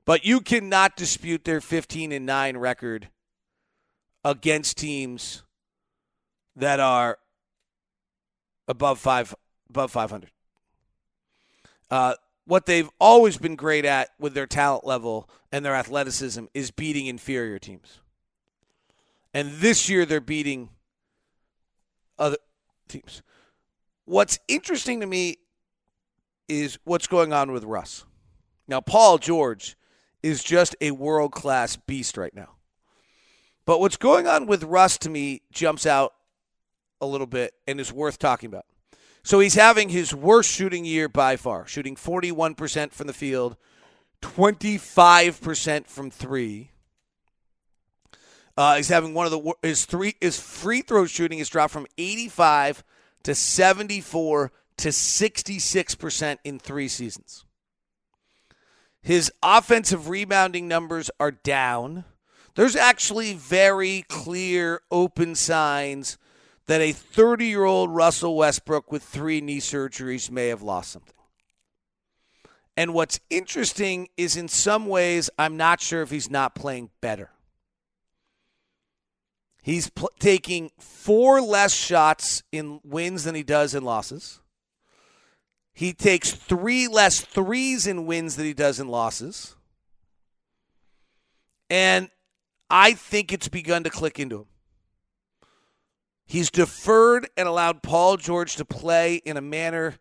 But 0.06 0.26
you 0.26 0.40
cannot 0.40 0.96
dispute 0.96 1.44
their 1.44 1.60
15 1.60 2.14
and 2.14 2.26
9 2.26 2.58
record 2.58 3.10
against 4.28 4.76
teams 4.76 5.44
that 6.58 6.82
are 6.82 7.18
above 8.68 9.00
5 9.00 9.34
above 9.70 9.90
500. 9.90 10.30
Uh, 11.90 12.16
what 12.44 12.66
they've 12.66 12.90
always 13.00 13.38
been 13.38 13.56
great 13.56 13.86
at 13.86 14.10
with 14.20 14.34
their 14.34 14.46
talent 14.46 14.86
level 14.86 15.30
and 15.50 15.64
their 15.64 15.76
athleticism 15.76 16.44
is 16.54 16.72
beating 16.72 17.08
inferior 17.08 17.58
teams. 17.58 18.02
And 19.34 19.54
this 19.54 19.88
year 19.88 20.06
they're 20.06 20.20
beating 20.20 20.70
other 22.20 22.38
teams. 22.90 23.22
What's 24.04 24.40
interesting 24.50 25.00
to 25.00 25.06
me 25.06 25.38
is 26.50 26.80
what's 26.84 27.08
going 27.08 27.32
on 27.32 27.54
with 27.54 27.64
Russ. 27.64 28.04
Now, 28.68 28.82
Paul 28.82 29.20
George 29.20 29.78
is 30.22 30.44
just 30.44 30.76
a 30.82 30.92
world 30.92 31.32
class 31.32 31.78
beast 31.78 32.18
right 32.18 32.36
now. 32.36 32.57
But 33.68 33.82
what's 33.82 33.98
going 33.98 34.28
on 34.28 34.48
with 34.48 34.64
Russ 34.64 34.98
to 35.00 35.10
me 35.10 35.42
jumps 35.52 35.86
out 35.86 36.14
a 37.02 37.06
little 37.06 37.28
bit 37.28 37.54
and 37.68 37.82
is 37.82 37.92
worth 37.92 38.18
talking 38.18 38.48
about. 38.48 38.66
So 39.24 39.42
he's 39.42 39.56
having 39.56 39.90
his 39.90 40.16
worst 40.16 40.50
shooting 40.50 40.86
year 40.86 41.10
by 41.10 41.36
far, 41.36 41.68
shooting 41.68 41.98
41% 41.98 42.94
from 42.94 43.08
the 43.08 43.14
field, 43.14 43.58
25% 44.22 45.86
from 45.86 46.10
three. 46.10 46.72
Uh, 48.56 48.78
he's 48.78 48.88
having 48.88 49.14
one 49.14 49.26
of 49.26 49.34
the 49.34 49.54
his 49.62 49.84
three 49.84 50.16
his 50.22 50.40
free 50.40 50.82
throw 50.82 51.06
shooting 51.06 51.38
has 51.40 51.50
dropped 51.50 51.74
from 51.74 51.86
85 51.98 52.86
to 53.24 53.36
74 53.36 54.52
to 54.78 54.88
66% 54.88 56.38
in 56.46 56.58
three 56.58 56.88
seasons. 56.88 57.44
His 59.02 59.30
offensive 59.44 60.08
rebounding 60.08 60.70
numbers 60.70 61.12
are 61.20 61.32
down. 61.32 62.06
There's 62.58 62.76
actually 62.76 63.36
very 63.36 64.04
clear, 64.10 64.82
open 64.90 65.36
signs 65.36 66.18
that 66.66 66.82
a 66.82 66.92
30 66.92 67.46
year 67.46 67.66
old 67.66 67.92
Russell 67.92 68.36
Westbrook 68.36 68.92
with 68.92 69.04
three 69.04 69.42
knee 69.42 69.60
surgeries 69.60 70.32
may 70.32 70.48
have 70.48 70.64
lost 70.64 70.92
something. 70.92 71.14
And 72.76 72.96
what's 72.96 73.20
interesting 73.30 74.08
is, 74.18 74.36
in 74.36 74.48
some 74.48 74.88
ways, 74.88 75.30
I'm 75.38 75.56
not 75.56 75.82
sure 75.82 76.02
if 76.02 76.10
he's 76.10 76.32
not 76.32 76.56
playing 76.56 76.90
better. 77.00 77.30
He's 79.62 79.92
pl- 79.92 80.10
taking 80.18 80.72
four 80.80 81.40
less 81.42 81.76
shots 81.76 82.42
in 82.52 82.80
wins 82.84 83.26
than 83.26 83.36
he 83.36 83.44
does 83.44 83.76
in 83.76 83.84
losses. 83.84 84.40
He 85.76 85.94
takes 85.94 86.32
three 86.32 86.88
less 86.88 87.22
threes 87.22 87.86
in 87.86 88.08
wins 88.08 88.36
than 88.36 88.48
he 88.48 88.56
does 88.56 88.80
in 88.80 88.88
losses. 88.88 89.56
And 91.70 92.10
I 92.70 92.94
think 92.94 93.32
it's 93.32 93.48
begun 93.48 93.84
to 93.84 93.90
click 93.90 94.20
into 94.20 94.40
him. 94.40 94.46
He's 96.26 96.52
deferred 96.52 97.30
and 97.38 97.48
allowed 97.48 97.82
Paul 97.82 98.18
George 98.18 98.58
to 98.58 98.66
play 98.66 99.16
in 99.16 99.38
a 99.38 99.42
manner 99.42 99.96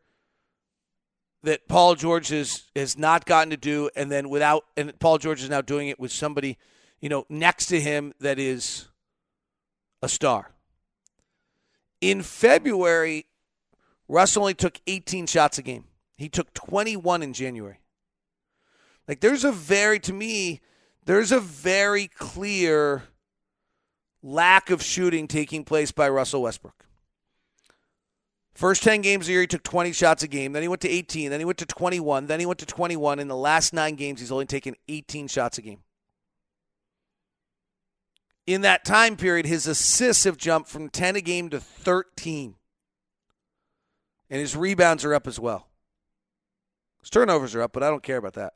that 1.45 1.69
Paul 1.69 1.95
George 1.95 2.29
has, 2.29 2.65
has 2.75 2.99
not 2.99 3.25
gotten 3.25 3.51
to 3.51 3.57
do, 3.57 3.89
and 3.95 4.11
then 4.11 4.29
without, 4.29 4.65
and 4.77 4.99
Paul 4.99 5.19
George 5.19 5.43
is 5.43 5.49
now 5.49 5.61
doing 5.61 5.89
it 5.89 6.01
with 6.01 6.11
somebody, 6.11 6.59
you 7.01 7.09
know, 7.09 7.25
next 7.29 7.67
to 7.67 7.81
him 7.81 8.13
that 8.19 8.41
is 8.41 8.89
a 10.03 10.09
star. 10.09 10.51
In 12.01 12.23
February, 12.23 13.27
Russ 14.09 14.37
only 14.37 14.55
took 14.55 14.81
18 14.89 15.27
shots 15.27 15.59
a 15.59 15.63
game. 15.63 15.85
He 16.17 16.29
took 16.29 16.53
21 16.55 17.23
in 17.23 17.33
January. 17.33 17.81
Like 19.07 19.21
there's 19.21 19.45
a 19.45 19.53
very 19.53 20.01
to 20.01 20.13
me, 20.13 20.61
there's 21.07 21.33
a 21.33 21.41
very 21.41 22.09
clear 22.09 23.05
lack 24.23 24.71
of 24.71 24.83
shooting 24.83 25.29
taking 25.29 25.65
place 25.65 25.93
by 25.93 26.09
Russell 26.09 26.43
Westbrook. 26.43 26.85
First 28.55 28.83
10 28.83 29.03
games 29.03 29.25
of 29.25 29.27
the 29.27 29.33
year, 29.33 29.43
he 29.43 29.47
took 29.47 29.63
20 29.63 29.93
shots 29.93 30.23
a 30.23 30.29
game. 30.29 30.53
Then 30.53 30.63
he 30.63 30.69
went 30.69 30.81
to 30.81 30.89
18. 30.89 31.31
Then 31.31 31.41
he 31.41 31.45
went 31.45 31.59
to 31.59 31.67
21. 31.67 32.27
Then 32.27 32.41
he 32.41 32.47
went 32.47 32.59
to 32.61 32.67
21. 32.67 33.19
In 33.19 33.29
the 33.29 33.37
last 33.37 33.73
nine 33.73 33.95
games, 33.97 34.21
he's 34.21 34.33
only 34.33 34.47
taken 34.47 34.75
18 34.89 35.29
shots 35.29 35.59
a 35.59 35.63
game. 35.63 35.83
In 38.47 38.63
that 38.63 38.85
time 38.85 39.17
period, 39.17 39.45
his 39.45 39.67
assists 39.67 40.25
have 40.25 40.39
jumped 40.39 40.71
from 40.71 40.89
10 40.89 41.17
a 41.17 41.21
game 41.21 41.51
to 41.51 41.61
13. 41.61 42.55
And 44.31 44.41
his 44.41 44.57
rebounds 44.57 45.05
are 45.05 45.15
up 45.15 45.27
as 45.27 45.39
well. 45.39 45.69
His 47.01 47.11
turnovers 47.11 47.55
are 47.55 47.63
up, 47.63 47.73
but 47.73 47.83
I 47.83 47.91
don't 47.91 48.03
care 48.03 48.17
about 48.17 48.35
that. 48.35 48.55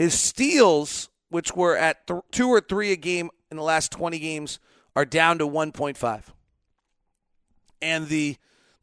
His 0.00 0.18
steals, 0.18 1.10
which 1.28 1.54
were 1.54 1.76
at 1.76 2.06
th- 2.06 2.22
two 2.30 2.48
or 2.48 2.62
three 2.62 2.90
a 2.90 2.96
game 2.96 3.28
in 3.50 3.58
the 3.58 3.62
last 3.62 3.92
20 3.92 4.18
games, 4.18 4.58
are 4.96 5.04
down 5.04 5.36
to 5.40 5.46
1.5 5.46 6.22
and 7.82 8.08
the 8.08 8.36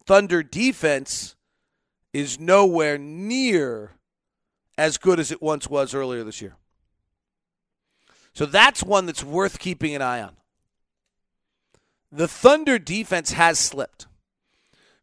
Thunder 0.06 0.44
defense 0.44 1.36
is 2.14 2.40
nowhere 2.40 3.00
near 3.00 3.94
as 4.78 5.00
good 5.00 5.20
as 5.20 5.32
it 5.32 5.42
once 5.42 5.68
was 5.68 5.96
earlier 5.96 6.24
this 6.24 6.40
year. 6.40 6.56
So 8.34 8.46
that's 8.46 8.84
one 8.84 9.08
that's 9.08 9.24
worth 9.24 9.58
keeping 9.58 9.96
an 9.96 10.04
eye 10.04 10.22
on. 10.22 10.38
The 12.12 12.28
Thunder 12.28 12.78
defense 12.78 13.32
has 13.32 13.58
slipped. 13.58 14.06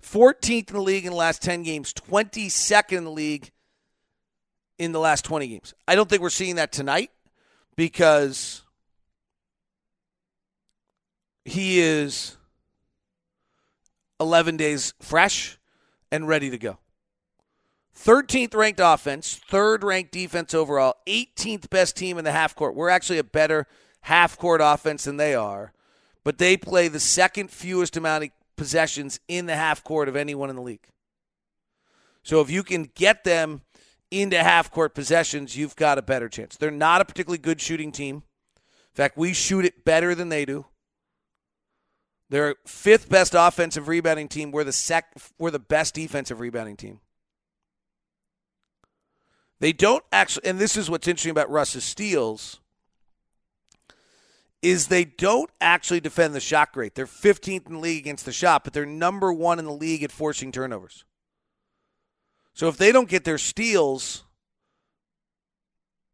14th 0.00 0.68
in 0.68 0.76
the 0.76 0.80
league 0.80 1.06
in 1.06 1.10
the 1.10 1.16
last 1.16 1.42
10 1.42 1.64
games, 1.64 1.92
22nd 1.92 2.98
in 2.98 3.04
the 3.04 3.10
league 3.10 3.50
in 4.78 4.92
the 4.92 5.00
last 5.00 5.24
20 5.24 5.46
games. 5.48 5.74
I 5.86 5.94
don't 5.94 6.08
think 6.08 6.22
we're 6.22 6.30
seeing 6.30 6.56
that 6.56 6.72
tonight 6.72 7.10
because 7.76 8.62
he 11.44 11.80
is 11.80 12.36
11 14.20 14.56
days 14.56 14.94
fresh 15.00 15.58
and 16.10 16.26
ready 16.26 16.50
to 16.50 16.58
go. 16.58 16.78
13th 17.96 18.54
ranked 18.54 18.80
offense, 18.82 19.40
third 19.48 19.84
ranked 19.84 20.10
defense 20.10 20.52
overall, 20.52 20.94
18th 21.06 21.70
best 21.70 21.96
team 21.96 22.18
in 22.18 22.24
the 22.24 22.32
half 22.32 22.56
court. 22.56 22.74
We're 22.74 22.88
actually 22.88 23.18
a 23.18 23.24
better 23.24 23.66
half 24.02 24.36
court 24.36 24.60
offense 24.62 25.04
than 25.04 25.16
they 25.16 25.34
are, 25.34 25.72
but 26.24 26.38
they 26.38 26.56
play 26.56 26.88
the 26.88 27.00
second 27.00 27.50
fewest 27.50 27.96
amount 27.96 28.24
of 28.24 28.30
possessions 28.56 29.20
in 29.28 29.46
the 29.46 29.56
half 29.56 29.84
court 29.84 30.08
of 30.08 30.16
anyone 30.16 30.50
in 30.50 30.56
the 30.56 30.62
league. 30.62 30.88
So 32.22 32.40
if 32.40 32.50
you 32.50 32.62
can 32.62 32.90
get 32.94 33.24
them 33.24 33.62
into 34.20 34.42
half 34.42 34.70
court 34.70 34.94
possessions, 34.94 35.56
you've 35.56 35.76
got 35.76 35.98
a 35.98 36.02
better 36.02 36.28
chance. 36.28 36.56
They're 36.56 36.70
not 36.70 37.00
a 37.00 37.04
particularly 37.04 37.38
good 37.38 37.60
shooting 37.60 37.92
team. 37.92 38.16
In 38.16 38.96
fact, 38.96 39.16
we 39.16 39.32
shoot 39.32 39.64
it 39.64 39.84
better 39.84 40.14
than 40.14 40.28
they 40.28 40.44
do. 40.44 40.66
They're 42.30 42.56
fifth 42.66 43.08
best 43.08 43.34
offensive 43.36 43.88
rebounding 43.88 44.28
team. 44.28 44.50
We're 44.50 44.64
the 44.64 44.72
sec. 44.72 45.06
We're 45.38 45.50
the 45.50 45.58
best 45.58 45.94
defensive 45.94 46.40
rebounding 46.40 46.76
team. 46.76 47.00
They 49.60 49.72
don't 49.72 50.04
actually, 50.12 50.46
and 50.46 50.58
this 50.58 50.76
is 50.76 50.90
what's 50.90 51.08
interesting 51.08 51.30
about 51.30 51.50
Russ's 51.50 51.84
steals, 51.84 52.60
is 54.62 54.88
they 54.88 55.04
don't 55.04 55.50
actually 55.60 56.00
defend 56.00 56.34
the 56.34 56.40
shot 56.40 56.76
rate. 56.76 56.94
They're 56.94 57.06
15th 57.06 57.66
in 57.66 57.74
the 57.74 57.78
league 57.78 58.00
against 58.00 58.24
the 58.24 58.32
shot, 58.32 58.64
but 58.64 58.72
they're 58.72 58.86
number 58.86 59.32
one 59.32 59.58
in 59.58 59.64
the 59.64 59.72
league 59.72 60.02
at 60.02 60.10
forcing 60.10 60.52
turnovers. 60.52 61.04
So 62.54 62.68
if 62.68 62.76
they 62.76 62.92
don't 62.92 63.08
get 63.08 63.24
their 63.24 63.38
steals, 63.38 64.22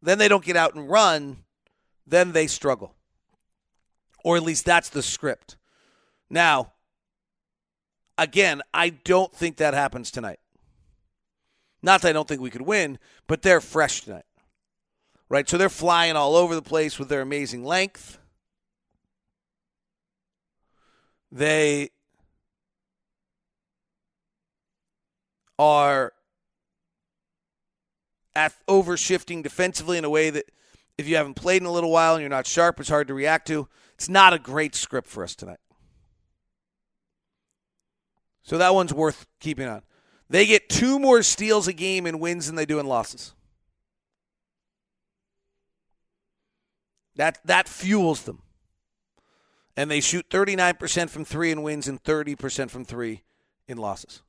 then 0.02 0.18
they 0.18 0.28
don't 0.28 0.44
get 0.44 0.56
out 0.56 0.74
and 0.74 0.88
run, 0.88 1.44
then 2.06 2.32
they 2.32 2.46
struggle. 2.46 2.94
Or 4.24 4.36
at 4.36 4.42
least 4.42 4.64
that's 4.64 4.88
the 4.88 5.02
script. 5.02 5.56
Now, 6.30 6.72
again, 8.16 8.62
I 8.72 8.88
don't 8.90 9.32
think 9.34 9.58
that 9.58 9.74
happens 9.74 10.10
tonight. 10.10 10.40
Not 11.82 12.02
that 12.02 12.08
I 12.08 12.12
don't 12.12 12.28
think 12.28 12.40
we 12.40 12.50
could 12.50 12.62
win, 12.62 12.98
but 13.26 13.42
they're 13.42 13.60
fresh 13.60 14.02
tonight. 14.02 14.24
Right? 15.28 15.48
So 15.48 15.58
they're 15.58 15.68
flying 15.68 16.16
all 16.16 16.36
over 16.36 16.54
the 16.54 16.62
place 16.62 16.98
with 16.98 17.08
their 17.08 17.20
amazing 17.20 17.64
length. 17.64 18.18
They 21.30 21.90
are 25.58 26.12
over 28.68 28.96
shifting 28.96 29.42
defensively 29.42 29.98
in 29.98 30.04
a 30.04 30.10
way 30.10 30.30
that 30.30 30.50
if 30.98 31.08
you 31.08 31.16
haven't 31.16 31.34
played 31.34 31.62
in 31.62 31.66
a 31.66 31.72
little 31.72 31.90
while 31.90 32.14
and 32.14 32.20
you're 32.20 32.30
not 32.30 32.46
sharp, 32.46 32.78
it's 32.78 32.88
hard 32.88 33.08
to 33.08 33.14
react 33.14 33.46
to. 33.48 33.68
It's 33.94 34.08
not 34.08 34.32
a 34.32 34.38
great 34.38 34.74
script 34.74 35.08
for 35.08 35.24
us 35.24 35.34
tonight. 35.34 35.60
So 38.42 38.58
that 38.58 38.74
one's 38.74 38.92
worth 38.92 39.26
keeping 39.38 39.68
on. 39.68 39.82
They 40.28 40.46
get 40.46 40.68
two 40.68 40.98
more 40.98 41.22
steals 41.22 41.68
a 41.68 41.72
game 41.72 42.06
in 42.06 42.18
wins 42.18 42.46
than 42.46 42.56
they 42.56 42.66
do 42.66 42.78
in 42.78 42.86
losses. 42.86 43.34
That 47.16 47.38
that 47.44 47.68
fuels 47.68 48.22
them. 48.22 48.42
And 49.76 49.90
they 49.90 50.00
shoot 50.00 50.28
39% 50.28 51.10
from 51.10 51.24
3 51.24 51.52
in 51.52 51.62
wins 51.62 51.88
and 51.88 52.02
30% 52.02 52.70
from 52.70 52.84
3 52.84 53.22
in 53.68 53.78
losses. 53.78 54.22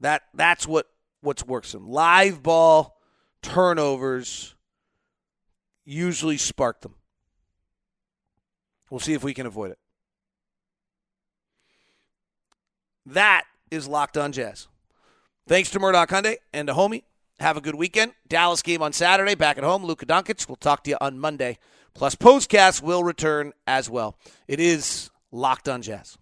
That 0.00 0.22
that's 0.34 0.66
what 0.66 0.88
what 1.24 1.46
works 1.46 1.72
them. 1.72 1.88
Live 1.88 2.42
ball 2.42 2.96
turnovers 3.42 4.54
usually 5.84 6.36
spark 6.36 6.80
them. 6.80 6.94
We'll 8.90 9.00
see 9.00 9.14
if 9.14 9.24
we 9.24 9.34
can 9.34 9.46
avoid 9.46 9.72
it. 9.72 9.78
That 13.06 13.44
is 13.70 13.88
Locked 13.88 14.16
on 14.16 14.32
Jazz. 14.32 14.68
Thanks 15.46 15.70
to 15.70 15.78
Murdock 15.78 16.08
Hyundai 16.08 16.36
and 16.52 16.68
to 16.68 16.74
Homie. 16.74 17.02
Have 17.40 17.56
a 17.56 17.60
good 17.60 17.74
weekend. 17.74 18.12
Dallas 18.28 18.62
game 18.62 18.80
on 18.80 18.92
Saturday. 18.92 19.34
Back 19.34 19.58
at 19.58 19.64
home. 19.64 19.84
Luka 19.84 20.06
Doncic. 20.06 20.48
We'll 20.48 20.56
talk 20.56 20.84
to 20.84 20.90
you 20.90 20.96
on 21.00 21.18
Monday. 21.18 21.58
Plus, 21.92 22.14
postcast 22.14 22.82
will 22.82 23.04
return 23.04 23.52
as 23.66 23.90
well. 23.90 24.16
It 24.48 24.60
is 24.60 25.10
Locked 25.32 25.68
on 25.68 25.82
Jazz. 25.82 26.16